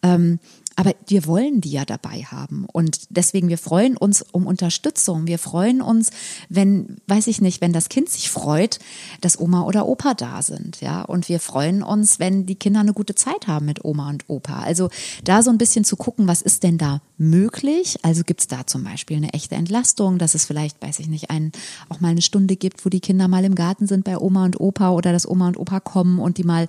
Ähm, 0.02 0.38
aber 0.78 0.94
wir 1.08 1.26
wollen 1.26 1.60
die 1.60 1.72
ja 1.72 1.84
dabei 1.84 2.22
haben. 2.22 2.64
Und 2.72 3.00
deswegen, 3.10 3.48
wir 3.48 3.58
freuen 3.58 3.96
uns 3.96 4.24
um 4.30 4.46
Unterstützung. 4.46 5.26
Wir 5.26 5.40
freuen 5.40 5.82
uns, 5.82 6.10
wenn, 6.48 6.98
weiß 7.08 7.26
ich 7.26 7.40
nicht, 7.40 7.60
wenn 7.60 7.72
das 7.72 7.88
Kind 7.88 8.08
sich 8.08 8.30
freut, 8.30 8.78
dass 9.20 9.40
Oma 9.40 9.62
oder 9.62 9.88
Opa 9.88 10.14
da 10.14 10.40
sind. 10.40 10.80
Ja, 10.80 11.02
und 11.02 11.28
wir 11.28 11.40
freuen 11.40 11.82
uns, 11.82 12.20
wenn 12.20 12.46
die 12.46 12.54
Kinder 12.54 12.78
eine 12.78 12.92
gute 12.92 13.16
Zeit 13.16 13.48
haben 13.48 13.66
mit 13.66 13.84
Oma 13.84 14.08
und 14.08 14.24
Opa. 14.28 14.60
Also 14.60 14.88
da 15.24 15.42
so 15.42 15.50
ein 15.50 15.58
bisschen 15.58 15.84
zu 15.84 15.96
gucken, 15.96 16.28
was 16.28 16.42
ist 16.42 16.62
denn 16.62 16.78
da 16.78 17.00
möglich? 17.16 17.98
Also 18.02 18.22
gibt 18.22 18.42
es 18.42 18.46
da 18.46 18.64
zum 18.64 18.84
Beispiel 18.84 19.16
eine 19.16 19.32
echte 19.32 19.56
Entlastung, 19.56 20.18
dass 20.18 20.36
es 20.36 20.44
vielleicht, 20.44 20.80
weiß 20.80 21.00
ich 21.00 21.08
nicht, 21.08 21.28
ein, 21.28 21.50
auch 21.88 21.98
mal 21.98 22.10
eine 22.10 22.22
Stunde 22.22 22.54
gibt, 22.54 22.86
wo 22.86 22.88
die 22.88 23.00
Kinder 23.00 23.26
mal 23.26 23.44
im 23.44 23.56
Garten 23.56 23.88
sind 23.88 24.04
bei 24.04 24.16
Oma 24.16 24.44
und 24.44 24.60
Opa 24.60 24.90
oder 24.90 25.10
dass 25.10 25.28
Oma 25.28 25.48
und 25.48 25.58
Opa 25.58 25.80
kommen 25.80 26.20
und 26.20 26.38
die 26.38 26.44
mal 26.44 26.68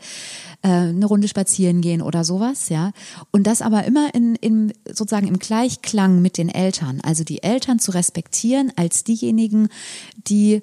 äh, 0.63 0.69
eine 0.69 1.05
Runde 1.05 1.27
spazieren 1.27 1.81
gehen 1.81 2.01
oder 2.01 2.23
sowas, 2.23 2.69
ja. 2.69 2.91
Und 3.29 3.45
das 3.45 3.61
aber 3.61 3.83
immer 3.85 3.98
immer 3.99 4.13
in, 4.13 4.35
in 4.35 4.73
sozusagen 4.85 5.27
im 5.27 5.39
Gleichklang 5.39 6.21
mit 6.21 6.37
den 6.37 6.49
Eltern. 6.49 7.01
Also 7.01 7.23
die 7.23 7.43
Eltern 7.43 7.79
zu 7.79 7.91
respektieren 7.91 8.71
als 8.75 9.03
diejenigen, 9.03 9.69
die 10.27 10.61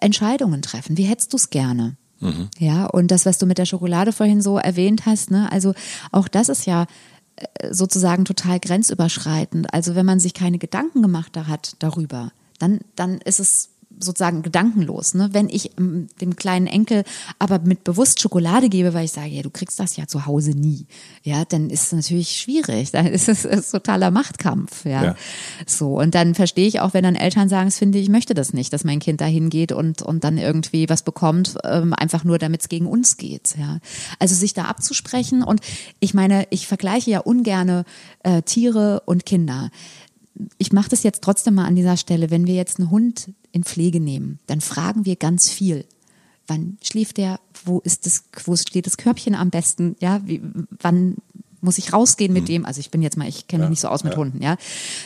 Entscheidungen 0.00 0.62
treffen. 0.62 0.96
Wie 0.96 1.04
hättest 1.04 1.32
du 1.32 1.36
es 1.36 1.50
gerne? 1.50 1.96
Mhm. 2.20 2.48
Ja, 2.58 2.86
und 2.86 3.10
das, 3.10 3.26
was 3.26 3.38
du 3.38 3.46
mit 3.46 3.58
der 3.58 3.64
Schokolade 3.64 4.12
vorhin 4.12 4.42
so 4.42 4.58
erwähnt 4.58 5.06
hast, 5.06 5.30
ne, 5.30 5.50
also 5.52 5.72
auch 6.10 6.28
das 6.28 6.48
ist 6.48 6.66
ja 6.66 6.86
äh, 7.36 7.72
sozusagen 7.72 8.24
total 8.24 8.58
grenzüberschreitend. 8.58 9.72
Also 9.72 9.94
wenn 9.94 10.06
man 10.06 10.20
sich 10.20 10.34
keine 10.34 10.58
Gedanken 10.58 11.02
gemacht 11.02 11.36
hat 11.36 11.76
darüber, 11.78 12.32
dann, 12.58 12.80
dann 12.96 13.18
ist 13.18 13.38
es 13.38 13.70
sozusagen 14.00 14.42
gedankenlos. 14.42 15.14
Ne? 15.14 15.30
Wenn 15.32 15.48
ich 15.48 15.78
ähm, 15.78 16.08
dem 16.20 16.36
kleinen 16.36 16.66
Enkel 16.66 17.04
aber 17.38 17.58
mit 17.60 17.84
bewusst 17.84 18.20
Schokolade 18.20 18.68
gebe, 18.68 18.94
weil 18.94 19.04
ich 19.04 19.12
sage, 19.12 19.28
ja, 19.28 19.42
du 19.42 19.50
kriegst 19.50 19.78
das 19.80 19.96
ja 19.96 20.06
zu 20.06 20.26
Hause 20.26 20.50
nie, 20.50 20.86
ja, 21.22 21.44
dann 21.44 21.70
ist 21.70 21.84
es 21.84 21.92
natürlich 21.92 22.40
schwierig. 22.40 22.90
Dann 22.90 23.06
ist 23.06 23.28
es, 23.28 23.44
ist 23.44 23.70
totaler 23.70 24.10
Machtkampf, 24.10 24.84
ja? 24.84 25.04
ja. 25.04 25.16
So 25.66 25.98
und 25.98 26.14
dann 26.14 26.34
verstehe 26.34 26.66
ich 26.66 26.80
auch, 26.80 26.94
wenn 26.94 27.04
dann 27.04 27.16
Eltern 27.16 27.48
sagen, 27.48 27.68
es 27.68 27.78
finde 27.78 27.98
ich 27.98 28.08
möchte 28.08 28.34
das 28.34 28.52
nicht, 28.52 28.72
dass 28.72 28.84
mein 28.84 29.00
Kind 29.00 29.20
dahin 29.20 29.50
geht 29.50 29.72
und 29.72 30.02
und 30.02 30.24
dann 30.24 30.38
irgendwie 30.38 30.88
was 30.88 31.02
bekommt, 31.02 31.56
ähm, 31.64 31.92
einfach 31.92 32.24
nur, 32.24 32.38
damit 32.38 32.62
es 32.62 32.68
gegen 32.68 32.86
uns 32.86 33.16
geht. 33.16 33.56
Ja, 33.58 33.78
also 34.18 34.34
sich 34.34 34.54
da 34.54 34.64
abzusprechen 34.64 35.42
und 35.42 35.60
ich 36.00 36.14
meine, 36.14 36.46
ich 36.50 36.66
vergleiche 36.66 37.10
ja 37.10 37.20
ungerne 37.20 37.84
äh, 38.22 38.42
Tiere 38.42 39.02
und 39.06 39.26
Kinder 39.26 39.70
ich 40.58 40.72
mache 40.72 40.88
das 40.88 41.02
jetzt 41.02 41.22
trotzdem 41.22 41.54
mal 41.54 41.66
an 41.66 41.76
dieser 41.76 41.96
Stelle. 41.96 42.30
Wenn 42.30 42.46
wir 42.46 42.54
jetzt 42.54 42.78
einen 42.78 42.90
Hund 42.90 43.30
in 43.52 43.64
Pflege 43.64 44.00
nehmen, 44.00 44.38
dann 44.46 44.60
fragen 44.60 45.04
wir 45.04 45.16
ganz 45.16 45.50
viel. 45.50 45.84
Wann 46.46 46.78
schläft 46.82 47.18
der? 47.18 47.40
Wo 47.64 47.80
ist 47.80 48.06
das? 48.06 48.24
Wo 48.44 48.56
steht 48.56 48.86
das 48.86 48.96
Körbchen 48.96 49.34
am 49.34 49.50
besten? 49.50 49.96
Ja, 50.00 50.22
wie, 50.24 50.40
wann 50.80 51.16
muss 51.60 51.78
ich 51.78 51.92
rausgehen 51.92 52.32
mit 52.32 52.44
mhm. 52.44 52.46
dem? 52.46 52.66
Also 52.66 52.80
ich 52.80 52.90
bin 52.90 53.02
jetzt 53.02 53.16
mal, 53.16 53.28
ich 53.28 53.46
kenne 53.48 53.62
mich 53.62 53.66
ja, 53.66 53.70
nicht 53.70 53.80
so 53.80 53.88
aus 53.88 54.04
mit 54.04 54.14
ja. 54.14 54.18
Hunden, 54.18 54.42
ja. 54.42 54.56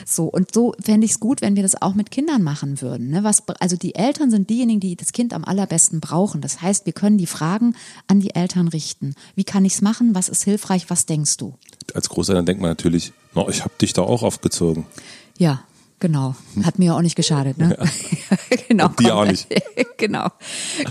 So 0.06 0.26
und 0.26 0.54
so 0.54 0.74
fände 0.80 1.04
ich 1.04 1.12
es 1.12 1.20
gut, 1.20 1.40
wenn 1.40 1.56
wir 1.56 1.62
das 1.62 1.80
auch 1.80 1.94
mit 1.94 2.10
Kindern 2.10 2.42
machen 2.42 2.80
würden. 2.80 3.10
Ne? 3.10 3.24
Was, 3.24 3.42
also 3.60 3.76
die 3.76 3.94
Eltern 3.94 4.30
sind 4.30 4.50
diejenigen, 4.50 4.80
die 4.80 4.96
das 4.96 5.12
Kind 5.12 5.32
am 5.34 5.44
allerbesten 5.44 6.00
brauchen. 6.00 6.40
Das 6.40 6.62
heißt, 6.62 6.86
wir 6.86 6.92
können 6.92 7.18
die 7.18 7.26
Fragen 7.26 7.74
an 8.06 8.20
die 8.20 8.34
Eltern 8.34 8.68
richten. 8.68 9.14
Wie 9.34 9.44
kann 9.44 9.64
ich 9.64 9.74
es 9.74 9.80
machen? 9.80 10.14
Was 10.14 10.28
ist 10.28 10.44
hilfreich? 10.44 10.90
Was 10.90 11.06
denkst 11.06 11.36
du? 11.38 11.54
Als 11.94 12.08
Großeltern 12.08 12.46
denkt 12.46 12.62
man 12.62 12.70
natürlich, 12.70 13.12
no, 13.34 13.48
ich 13.48 13.62
habe 13.62 13.74
dich 13.80 13.92
da 13.92 14.02
auch 14.02 14.22
aufgezogen. 14.22 14.86
Ja, 15.38 15.64
Genau, 16.02 16.34
hat 16.64 16.80
mir 16.80 16.96
auch 16.96 17.00
nicht 17.00 17.14
geschadet, 17.14 17.58
ne? 17.58 17.78
Ja. 17.78 18.56
genau. 18.68 18.86
Und 18.88 18.98
die 18.98 19.12
auch 19.12 19.24
nicht. 19.24 19.46
genau, 19.98 20.26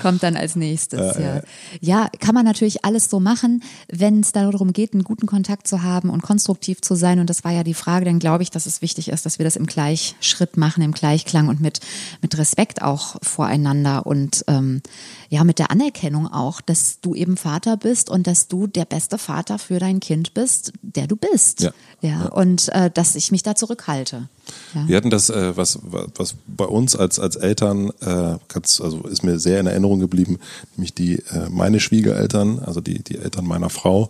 kommt 0.02 0.24
dann 0.24 0.38
als 0.38 0.56
nächstes. 0.56 1.18
Ja, 1.18 1.22
ja. 1.22 1.42
ja, 1.82 2.10
kann 2.22 2.34
man 2.34 2.46
natürlich 2.46 2.86
alles 2.86 3.10
so 3.10 3.20
machen, 3.20 3.62
wenn 3.92 4.22
es 4.22 4.32
darum 4.32 4.72
geht, 4.72 4.94
einen 4.94 5.04
guten 5.04 5.26
Kontakt 5.26 5.68
zu 5.68 5.84
haben 5.84 6.10
und 6.10 6.22
konstruktiv 6.22 6.80
zu 6.80 6.96
sein. 6.96 7.20
Und 7.20 7.30
das 7.30 7.44
war 7.44 7.52
ja 7.52 7.66
die 7.66 7.74
Frage, 7.74 8.06
dann 8.06 8.20
glaube 8.20 8.44
ich, 8.44 8.52
dass 8.52 8.66
es 8.66 8.82
wichtig 8.82 9.10
ist, 9.10 9.26
dass 9.26 9.38
wir 9.38 9.44
das 9.44 9.58
im 9.58 9.66
Gleichschritt 9.66 10.56
machen, 10.56 10.82
im 10.82 10.94
Gleichklang 10.94 11.50
und 11.50 11.60
mit, 11.60 11.82
mit 12.22 12.38
Respekt 12.38 12.82
auch 12.82 13.18
voreinander 13.22 14.06
und 14.06 14.46
ähm, 14.48 14.82
ja, 15.28 15.44
mit 15.44 15.60
der 15.60 15.72
Anerkennung 15.72 16.28
auch, 16.28 16.62
dass 16.62 17.02
du 17.02 17.16
eben 17.16 17.36
Vater 17.36 17.76
bist 17.76 18.10
und 18.10 18.28
dass 18.28 18.48
du 18.48 18.66
der 18.66 18.86
beste 18.86 19.18
Vater 19.18 19.60
für 19.60 19.78
dein 19.78 20.00
Kind 20.00 20.34
bist, 20.34 20.72
der 20.82 21.08
du 21.08 21.18
bist. 21.18 21.62
Ja. 21.62 21.72
ja, 22.00 22.26
und 22.28 22.70
äh, 22.70 22.90
dass 22.90 23.16
ich 23.16 23.30
mich 23.32 23.44
da 23.44 23.56
zurückhalte. 23.56 24.30
Ja. 24.74 24.88
Wir 24.88 24.98
hatten 24.98 25.10
das, 25.10 25.30
äh, 25.30 25.56
was, 25.56 25.80
was 25.84 26.36
bei 26.48 26.66
uns 26.66 26.96
als, 26.96 27.20
als 27.20 27.36
Eltern, 27.36 27.92
äh, 28.02 28.38
also 28.54 29.02
ist 29.10 29.24
mir 29.24 29.40
sehr 29.40 29.60
in 29.60 29.68
Erinnerung 29.68 30.00
geblieben, 30.00 30.40
nämlich 30.76 30.94
die, 30.94 31.16
äh, 31.16 31.50
meine 31.50 31.80
Schwiegereltern, 31.80 32.60
also 32.60 32.82
die, 32.82 33.04
die 33.04 33.18
Eltern 33.18 33.46
meiner 33.46 33.70
Frau, 33.70 34.10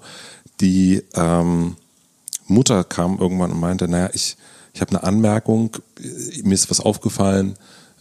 die 0.60 1.04
ähm, 1.16 1.76
Mutter 2.48 2.84
kam 2.84 3.18
irgendwann 3.18 3.52
und 3.52 3.60
meinte, 3.60 3.88
naja, 3.88 4.10
ich, 4.14 4.38
ich 4.74 4.82
habe 4.82 4.92
eine 4.92 5.04
Anmerkung, 5.04 5.78
mir 6.44 6.54
ist 6.54 6.70
was 6.70 6.80
aufgefallen, 6.80 7.56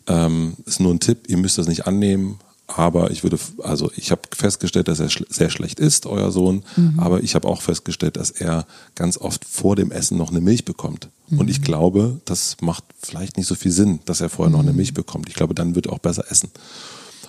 ähm, 0.07 0.55
ist 0.67 0.81
nur 0.81 0.93
ein 0.93 1.01
Tipp, 1.01 1.29
ihr 1.29 1.37
müsst 1.37 1.59
das 1.59 1.69
nicht 1.69 1.87
annehmen, 1.87 2.39
aber 2.77 3.11
ich 3.11 3.23
würde, 3.23 3.39
also 3.63 3.91
ich 3.97 4.11
habe 4.11 4.23
festgestellt, 4.35 4.89
dass 4.89 5.01
er 5.01 5.11
schl 5.11 5.27
sehr 5.29 5.51
schlecht 5.51 5.81
ist, 5.81 6.07
euer 6.07 6.31
Sohn, 6.31 6.63
mhm. 6.77 6.99
aber 6.99 7.23
ich 7.23 7.35
habe 7.35 7.49
auch 7.49 7.63
festgestellt, 7.63 8.17
dass 8.17 8.31
er 8.31 8.67
ganz 8.95 9.19
oft 9.19 9.45
vor 9.45 9.77
dem 9.77 9.91
Essen 9.91 10.17
noch 10.17 10.31
eine 10.31 10.41
Milch 10.41 10.65
bekommt. 10.65 11.09
Mhm. 11.29 11.41
Und 11.41 11.51
ich 11.51 11.63
glaube, 11.63 12.21
das 12.25 12.57
macht 12.61 12.85
vielleicht 13.01 13.37
nicht 13.37 13.47
so 13.47 13.55
viel 13.55 13.73
Sinn, 13.73 14.01
dass 14.05 14.21
er 14.21 14.29
vorher 14.29 14.51
noch 14.51 14.61
eine 14.61 14.71
mhm. 14.71 14.77
Milch 14.77 14.95
bekommt. 14.95 15.29
Ich 15.29 15.35
glaube, 15.35 15.55
dann 15.55 15.75
wird 15.75 15.87
er 15.87 15.93
auch 15.93 15.99
besser 15.99 16.25
essen. 16.31 16.51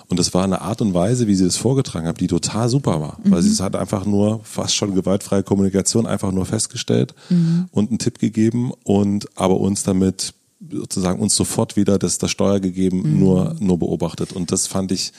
Und 0.08 0.18
das 0.18 0.34
war 0.34 0.44
eine 0.44 0.60
Art 0.60 0.82
und 0.82 0.92
Weise, 0.92 1.26
wie 1.26 1.34
sie 1.34 1.44
das 1.44 1.56
vorgetragen 1.56 2.06
hat, 2.06 2.20
die 2.20 2.26
total 2.26 2.68
super 2.68 3.00
war. 3.00 3.18
Mhm. 3.24 3.30
Weil 3.30 3.42
sie 3.42 3.50
es 3.50 3.60
hat 3.60 3.74
einfach 3.76 4.04
nur, 4.04 4.40
fast 4.44 4.74
schon 4.74 4.94
gewaltfreie 4.94 5.42
Kommunikation, 5.42 6.06
einfach 6.06 6.32
nur 6.32 6.44
festgestellt 6.44 7.14
mhm. 7.30 7.68
und 7.72 7.90
einen 7.90 7.98
Tipp 7.98 8.18
gegeben 8.18 8.72
und 8.84 9.26
aber 9.38 9.58
uns 9.58 9.84
damit 9.84 10.34
sozusagen 10.70 11.20
uns 11.20 11.34
sofort 11.34 11.76
wieder 11.76 11.98
das, 11.98 12.18
das 12.18 12.30
Steuer 12.30 12.60
gegeben, 12.60 13.02
mhm. 13.02 13.18
nur, 13.18 13.56
nur 13.58 13.78
beobachtet. 13.78 14.32
Und 14.32 14.52
das 14.52 14.66
fand 14.66 14.92
ich 14.92 15.12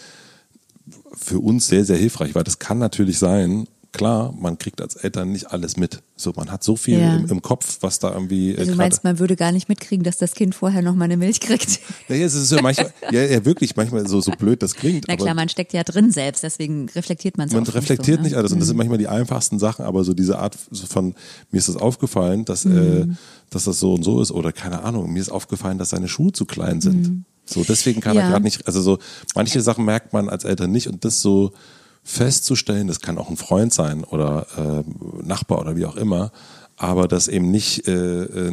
für 1.14 1.40
uns 1.40 1.68
sehr, 1.68 1.86
sehr 1.86 1.98
hilfreich, 1.98 2.36
weil 2.36 2.44
das 2.44 2.60
kann 2.60 2.80
natürlich 2.80 3.20
sein, 3.20 3.68
klar, 3.94 4.34
man 4.38 4.58
kriegt 4.58 4.82
als 4.82 4.96
Eltern 4.96 5.32
nicht 5.32 5.52
alles 5.52 5.78
mit. 5.78 6.02
So, 6.16 6.34
man 6.36 6.52
hat 6.52 6.64
so 6.64 6.76
viel 6.76 7.00
ja. 7.00 7.16
im, 7.16 7.30
im, 7.30 7.42
Kopf, 7.42 7.78
was 7.82 8.00
da 8.00 8.12
irgendwie. 8.12 8.52
Äh, 8.52 8.60
also 8.60 8.72
du 8.72 8.78
meinst, 8.78 9.04
man 9.04 9.20
würde 9.20 9.36
gar 9.36 9.52
nicht 9.52 9.70
mitkriegen, 9.70 10.04
dass 10.04 10.18
das 10.18 10.34
Kind 10.34 10.56
vorher 10.56 10.82
noch 10.82 10.96
mal 10.96 11.06
eine 11.06 11.16
Milch 11.16 11.40
kriegt? 11.40 11.80
Ja, 12.10 12.16
es 12.16 12.34
ist 12.34 12.52
ja 12.52 12.62
manchmal, 12.62 12.94
ja, 13.12 13.24
ja, 13.24 13.46
wirklich 13.46 13.76
manchmal 13.76 14.08
so, 14.08 14.20
so 14.20 14.32
blöd 14.32 14.62
das 14.62 14.76
klingt. 14.76 15.06
Na 15.08 15.16
klar, 15.16 15.34
man 15.34 15.48
steckt 15.48 15.74
ja 15.74 15.84
drin 15.84 16.12
selbst, 16.12 16.44
deswegen 16.44 16.90
reflektiert 16.90 17.38
man 17.38 17.48
es 17.48 17.54
Man 17.54 17.64
reflektiert 17.64 17.98
nicht, 17.98 18.08
so, 18.08 18.16
ne? 18.18 18.24
nicht 18.24 18.36
alles 18.36 18.52
und 18.52 18.60
das 18.60 18.68
sind 18.68 18.76
mhm. 18.76 18.80
manchmal 18.80 18.98
die 18.98 19.08
einfachsten 19.08 19.60
Sachen, 19.60 19.86
aber 19.86 20.04
so 20.04 20.14
diese 20.14 20.40
Art 20.40 20.58
von, 20.90 21.16
mir 21.52 21.58
ist 21.60 21.70
das 21.70 21.78
aufgefallen, 21.78 22.46
dass, 22.46 22.66
äh, 22.66 22.70
mhm. 22.70 23.12
äh, 23.12 23.16
dass 23.52 23.66
das 23.66 23.80
so 23.80 23.94
und 23.94 24.04
so 24.04 24.22
ist 24.22 24.32
oder 24.32 24.52
keine 24.52 24.84
Ahnung, 24.84 25.12
mir 25.14 25.22
ist 25.22 25.30
aufgefallen, 25.32 25.78
dass 25.78 25.92
seine 25.92 26.08
Schuhe 26.08 26.32
zu 26.32 26.46
klein 26.46 26.82
sind. 26.82 27.08
Mhm. 27.08 27.26
So, 27.46 27.64
deswegen 27.64 28.02
kann 28.02 28.16
ja. 28.16 28.24
er 28.24 28.30
gerade 28.30 28.44
nicht, 28.44 28.68
also 28.68 28.82
so, 28.82 29.00
manche 29.36 29.62
Sachen 29.62 29.86
merkt 29.86 30.14
man 30.14 30.30
als 30.30 30.46
Eltern 30.46 30.72
nicht 30.72 30.88
und 30.88 31.06
das 31.06 31.22
so, 31.22 31.54
festzustellen, 32.04 32.88
das 32.88 33.00
kann 33.00 33.18
auch 33.18 33.30
ein 33.30 33.38
Freund 33.38 33.74
sein 33.74 34.04
oder 34.04 34.46
äh, 34.58 35.24
Nachbar 35.26 35.60
oder 35.60 35.76
wie 35.76 35.86
auch 35.86 35.96
immer, 35.96 36.32
aber 36.76 37.08
das 37.08 37.28
eben 37.28 37.50
nicht, 37.50 37.88
äh, 37.88 38.24
äh 38.24 38.52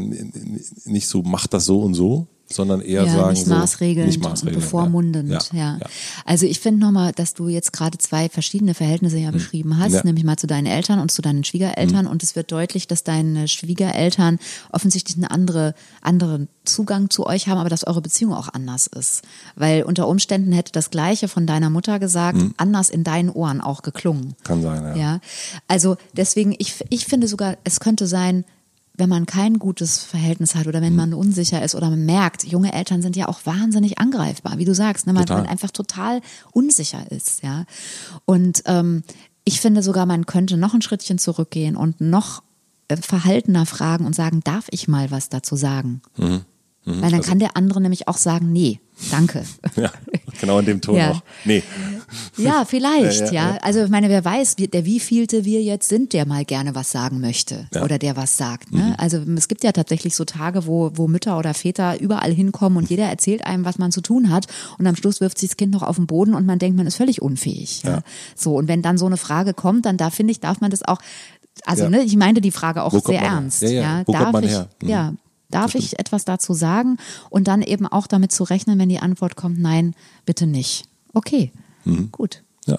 nicht 0.84 1.08
so, 1.08 1.22
macht 1.22 1.52
das 1.54 1.64
so 1.64 1.80
und 1.80 1.94
so, 1.94 2.28
sondern 2.52 2.80
eher 2.80 3.04
ja, 3.04 3.12
sagen 3.12 3.32
nicht 3.32 3.46
maßregelnd, 3.46 4.12
so, 4.12 4.18
nicht 4.18 4.28
maßregelnd 4.28 4.56
und 4.56 4.62
bevormundend. 4.62 5.30
Ja, 5.30 5.40
ja. 5.52 5.78
ja. 5.80 5.86
Also 6.24 6.46
ich 6.46 6.60
finde 6.60 6.80
nochmal, 6.80 7.12
dass 7.12 7.34
du 7.34 7.48
jetzt 7.48 7.72
gerade 7.72 7.96
zwei 7.98 8.28
verschiedene 8.28 8.74
Verhältnisse 8.74 9.18
ja 9.18 9.28
mhm. 9.28 9.34
beschrieben 9.34 9.78
hast, 9.78 10.04
nämlich 10.04 10.24
mal 10.24 10.36
zu 10.36 10.46
deinen 10.46 10.66
Eltern 10.66 10.98
und 10.98 11.10
zu 11.10 11.22
deinen 11.22 11.44
Schwiegereltern. 11.44 12.06
Mhm. 12.06 12.10
Und 12.10 12.22
es 12.22 12.36
wird 12.36 12.50
deutlich, 12.50 12.88
dass 12.88 13.04
deine 13.04 13.46
Schwiegereltern 13.46 14.38
offensichtlich 14.72 15.16
einen 15.16 15.26
andere, 15.26 15.74
anderen 16.02 16.48
Zugang 16.64 17.10
zu 17.10 17.26
euch 17.26 17.48
haben, 17.48 17.58
aber 17.58 17.70
dass 17.70 17.86
eure 17.86 18.02
Beziehung 18.02 18.34
auch 18.34 18.48
anders 18.48 18.86
ist. 18.88 19.22
Weil 19.54 19.84
unter 19.84 20.08
Umständen 20.08 20.52
hätte 20.52 20.72
das 20.72 20.90
Gleiche 20.90 21.28
von 21.28 21.46
deiner 21.46 21.70
Mutter 21.70 21.98
gesagt, 21.98 22.38
mhm. 22.38 22.54
anders 22.56 22.90
in 22.90 23.04
deinen 23.04 23.30
Ohren 23.30 23.60
auch 23.60 23.82
geklungen. 23.82 24.34
Kann 24.44 24.62
sein, 24.62 24.82
ja. 24.82 24.96
ja. 24.96 25.20
Also 25.68 25.96
deswegen, 26.16 26.54
ich, 26.58 26.84
ich 26.88 27.06
finde 27.06 27.28
sogar, 27.28 27.56
es 27.64 27.80
könnte 27.80 28.06
sein, 28.06 28.44
wenn 29.00 29.08
man 29.08 29.26
kein 29.26 29.58
gutes 29.58 30.04
Verhältnis 30.04 30.54
hat 30.54 30.68
oder 30.68 30.80
wenn 30.80 30.94
man 30.94 31.12
unsicher 31.12 31.62
ist 31.62 31.74
oder 31.74 31.90
man 31.90 32.04
merkt, 32.06 32.44
junge 32.44 32.72
Eltern 32.72 33.02
sind 33.02 33.16
ja 33.16 33.26
auch 33.26 33.40
wahnsinnig 33.44 33.98
angreifbar, 33.98 34.58
wie 34.58 34.64
du 34.64 34.74
sagst, 34.74 35.06
ne? 35.06 35.12
man, 35.12 35.26
Total. 35.26 35.42
man 35.42 35.50
einfach 35.50 35.72
total 35.72 36.20
unsicher 36.52 37.10
ist, 37.10 37.42
ja. 37.42 37.64
Und 38.26 38.62
ähm, 38.66 39.02
ich 39.44 39.60
finde 39.60 39.82
sogar, 39.82 40.06
man 40.06 40.26
könnte 40.26 40.56
noch 40.56 40.74
ein 40.74 40.82
Schrittchen 40.82 41.18
zurückgehen 41.18 41.74
und 41.74 42.00
noch 42.00 42.42
äh, 42.88 42.96
verhaltener 42.96 43.66
fragen 43.66 44.06
und 44.06 44.14
sagen, 44.14 44.42
darf 44.44 44.66
ich 44.70 44.86
mal 44.86 45.10
was 45.10 45.28
dazu 45.28 45.56
sagen? 45.56 46.02
Mhm. 46.16 46.44
Weil 46.84 47.10
dann 47.10 47.22
kann 47.22 47.38
der 47.38 47.56
andere 47.56 47.80
nämlich 47.80 48.08
auch 48.08 48.16
sagen, 48.16 48.52
nee, 48.52 48.80
danke. 49.10 49.44
Ja, 49.76 49.92
genau 50.40 50.58
in 50.58 50.66
dem 50.66 50.80
Ton 50.80 50.96
Ja. 50.96 51.12
auch. 51.12 51.22
Nee. 51.44 51.62
Ja, 52.36 52.64
vielleicht, 52.64 53.20
Ja, 53.32 53.32
ja, 53.32 53.32
ja. 53.54 53.58
Also 53.62 53.84
ich 53.84 53.90
meine, 53.90 54.08
wer 54.08 54.24
weiß, 54.24 54.54
wie- 54.58 54.68
der 54.68 54.84
wievielte 54.84 55.44
wir 55.44 55.62
jetzt 55.62 55.88
sind, 55.88 56.12
der 56.12 56.26
mal 56.26 56.44
gerne 56.44 56.74
was 56.74 56.90
sagen 56.90 57.20
möchte. 57.20 57.68
Mhm. 57.74 57.82
oder 57.82 57.98
der 57.98 58.16
was 58.16 58.36
sagt. 58.36 58.72
Ne? 58.72 58.94
Also 58.98 59.18
es 59.36 59.48
gibt 59.48 59.64
ja 59.64 59.72
tatsächlich 59.72 60.14
so 60.16 60.24
Tage, 60.24 60.66
wo, 60.66 60.90
wo 60.94 61.08
Mütter 61.08 61.38
oder 61.38 61.54
Väter 61.54 62.00
überall 62.00 62.32
hinkommen 62.32 62.78
und 62.78 62.90
jeder 62.90 63.04
erzählt 63.04 63.46
einem, 63.46 63.64
was 63.64 63.78
man 63.78 63.92
zu 63.92 64.00
tun 64.00 64.30
hat 64.30 64.46
und 64.78 64.86
am 64.86 64.96
Schluss 64.96 65.20
wirft 65.20 65.38
sich 65.38 65.50
das 65.50 65.56
Kind 65.56 65.72
noch 65.72 65.82
auf 65.82 65.96
den 65.96 66.06
Boden 66.06 66.34
und 66.34 66.46
man 66.46 66.58
denkt, 66.58 66.76
man 66.76 66.86
ist 66.86 66.96
völlig 66.96 67.22
unfähig. 67.22 67.82
Ja. 67.84 67.90
Ja. 67.90 68.02
So, 68.36 68.54
und 68.56 68.68
wenn 68.68 68.82
dann 68.82 68.98
so 68.98 69.06
eine 69.06 69.16
Frage 69.16 69.54
kommt, 69.54 69.86
dann 69.86 69.96
da 69.96 70.10
finde 70.10 70.32
ich, 70.32 70.40
darf 70.40 70.60
man 70.60 70.70
das 70.70 70.82
auch, 70.86 70.98
also 71.64 71.84
Ja. 71.84 71.90
ne, 71.90 72.02
ich 72.02 72.16
meinte 72.16 72.40
die 72.40 72.50
Frage 72.50 72.82
auch 72.82 72.92
sehr 72.92 73.02
man 73.06 73.12
her? 73.14 73.22
ernst. 73.22 73.62
Ja, 73.62 73.68
ja. 73.70 74.02
Wo 74.06 74.12
Darf 74.12 74.22
kommt 74.22 74.32
man 74.34 74.44
ich, 74.44 74.50
her? 74.50 74.68
Mhm. 74.82 74.88
Ja, 74.88 75.14
darf 75.50 75.74
ich 75.74 75.98
etwas 75.98 76.24
dazu 76.24 76.54
sagen 76.54 76.96
und 77.30 77.48
dann 77.48 77.62
eben 77.62 77.86
auch 77.86 78.06
damit 78.06 78.32
zu 78.32 78.44
rechnen, 78.44 78.78
wenn 78.78 78.88
die 78.88 79.00
Antwort 79.00 79.36
kommt, 79.36 79.58
nein, 79.60 79.94
bitte 80.26 80.46
nicht. 80.46 80.84
Okay, 81.12 81.50
Mhm. 81.84 82.10
gut. 82.12 82.42
Ja. 82.66 82.78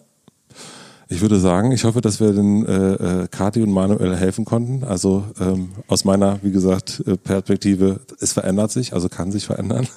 Ich 1.10 1.20
würde 1.22 1.40
sagen, 1.40 1.72
ich 1.74 1.84
hoffe, 1.84 2.00
dass 2.02 2.20
wir 2.22 2.32
den 2.32 2.66
äh, 2.66 2.94
äh, 3.24 3.28
Kati 3.28 3.62
und 3.62 3.72
Manuel 3.72 4.16
helfen 4.16 4.46
konnten. 4.46 4.84
Also 4.86 5.26
ähm, 5.40 5.72
aus 5.88 6.06
meiner, 6.06 6.42
wie 6.44 6.52
gesagt, 6.52 7.04
äh, 7.06 7.18
Perspektive, 7.18 8.00
es 8.22 8.32
verändert 8.32 8.72
sich, 8.72 8.94
also 8.94 9.10
kann 9.10 9.32
sich 9.32 9.46
verändern. 9.46 9.88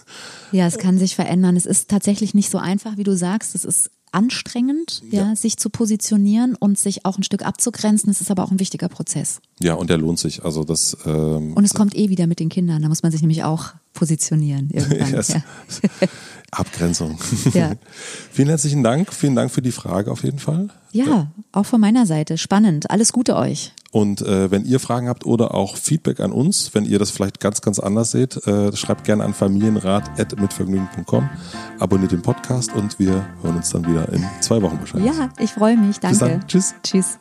Ja, 0.53 0.67
es 0.67 0.79
kann 0.79 0.99
sich 0.99 1.15
verändern. 1.15 1.57
Es 1.57 1.67
ist 1.67 1.89
tatsächlich 1.91 2.35
nicht 2.35 2.51
so 2.51 2.59
einfach, 2.59 2.97
wie 2.97 3.05
du 3.05 3.17
sagst. 3.17 3.55
Es 3.55 3.65
ist 3.65 3.91
anstrengend, 4.15 5.03
ja. 5.11 5.29
Ja. 5.29 5.37
sich 5.37 5.57
zu 5.57 5.71
positionieren 5.71 6.55
und 6.55 6.79
sich 6.79 7.05
auch 7.05 7.19
ein 7.19 7.23
Stück 7.23 7.45
abzugrenzen. 7.45 8.11
Es 8.11 8.21
ist 8.21 8.31
aber 8.31 8.45
auch 8.45 8.51
ein 8.51 8.61
wichtiger 8.61 8.89
Prozess. 8.89 9.41
Ja, 9.61 9.75
und 9.75 9.91
der 9.91 9.99
lohnt 9.99 10.19
sich. 10.19 10.45
Also 10.45 10.65
das 10.65 10.97
ähm, 11.05 11.55
Und 11.55 11.65
es 11.65 11.75
kommt 11.75 11.97
eh 11.97 12.09
wieder 12.09 12.27
mit 12.27 12.41
den 12.41 12.49
Kindern. 12.49 12.83
Da 12.83 12.89
muss 12.89 13.03
man 13.03 13.13
sich 13.13 13.21
nämlich 13.21 13.45
auch 13.45 13.75
positionieren 13.95 14.71
irgendwann. 14.71 14.95
Yes. 15.15 15.29
ja. 15.29 15.43
Abgrenzung. 16.51 17.19
Ja. 17.53 17.73
Vielen 18.31 18.49
herzlichen 18.49 18.83
Dank. 18.85 19.13
Vielen 19.13 19.35
Dank 19.35 19.51
für 19.51 19.63
die 19.63 19.73
Frage 19.73 20.11
auf 20.11 20.23
jeden 20.23 20.39
Fall. 20.39 20.69
ja, 20.93 21.33
auch 21.53 21.67
von 21.67 21.81
meiner 21.81 22.07
Seite. 22.07 22.39
Spannend. 22.39 22.91
Alles 22.91 23.13
Gute 23.13 23.35
euch. 23.37 23.73
Und 23.91 24.23
äh, 24.23 24.51
wenn 24.51 24.65
ihr 24.65 24.81
Fragen 24.81 25.09
habt 25.09 25.25
oder 25.25 25.55
auch 25.55 25.77
Feedback 25.77 26.19
an 26.21 26.33
uns, 26.33 26.75
wenn 26.75 26.85
ihr 26.85 26.99
das 26.99 27.11
vielleicht 27.11 27.39
ganz, 27.39 27.61
ganz 27.61 27.79
anders 27.79 28.11
seht, 28.11 28.45
äh, 28.47 28.75
schreibt 28.77 29.05
gerne 29.05 29.25
an 29.25 29.35
familienrat.mitvergnügen.com, 29.35 31.31
abonniert 31.79 32.11
den 32.13 32.23
Podcast 32.23 32.75
und 32.75 32.99
wir 32.99 33.25
hören 33.43 33.57
uns 33.57 33.71
dann 33.71 33.87
wieder 33.87 34.13
in 34.13 34.25
zwei 34.41 34.61
Wochen 34.63 34.79
wahrscheinlich. 34.81 35.13
Ja, 35.17 35.31
ich 35.39 35.53
freue 35.53 35.77
mich. 35.77 36.01
Danke. 36.01 36.41
Tschüss. 36.49 36.75
Tschüss. 36.83 37.19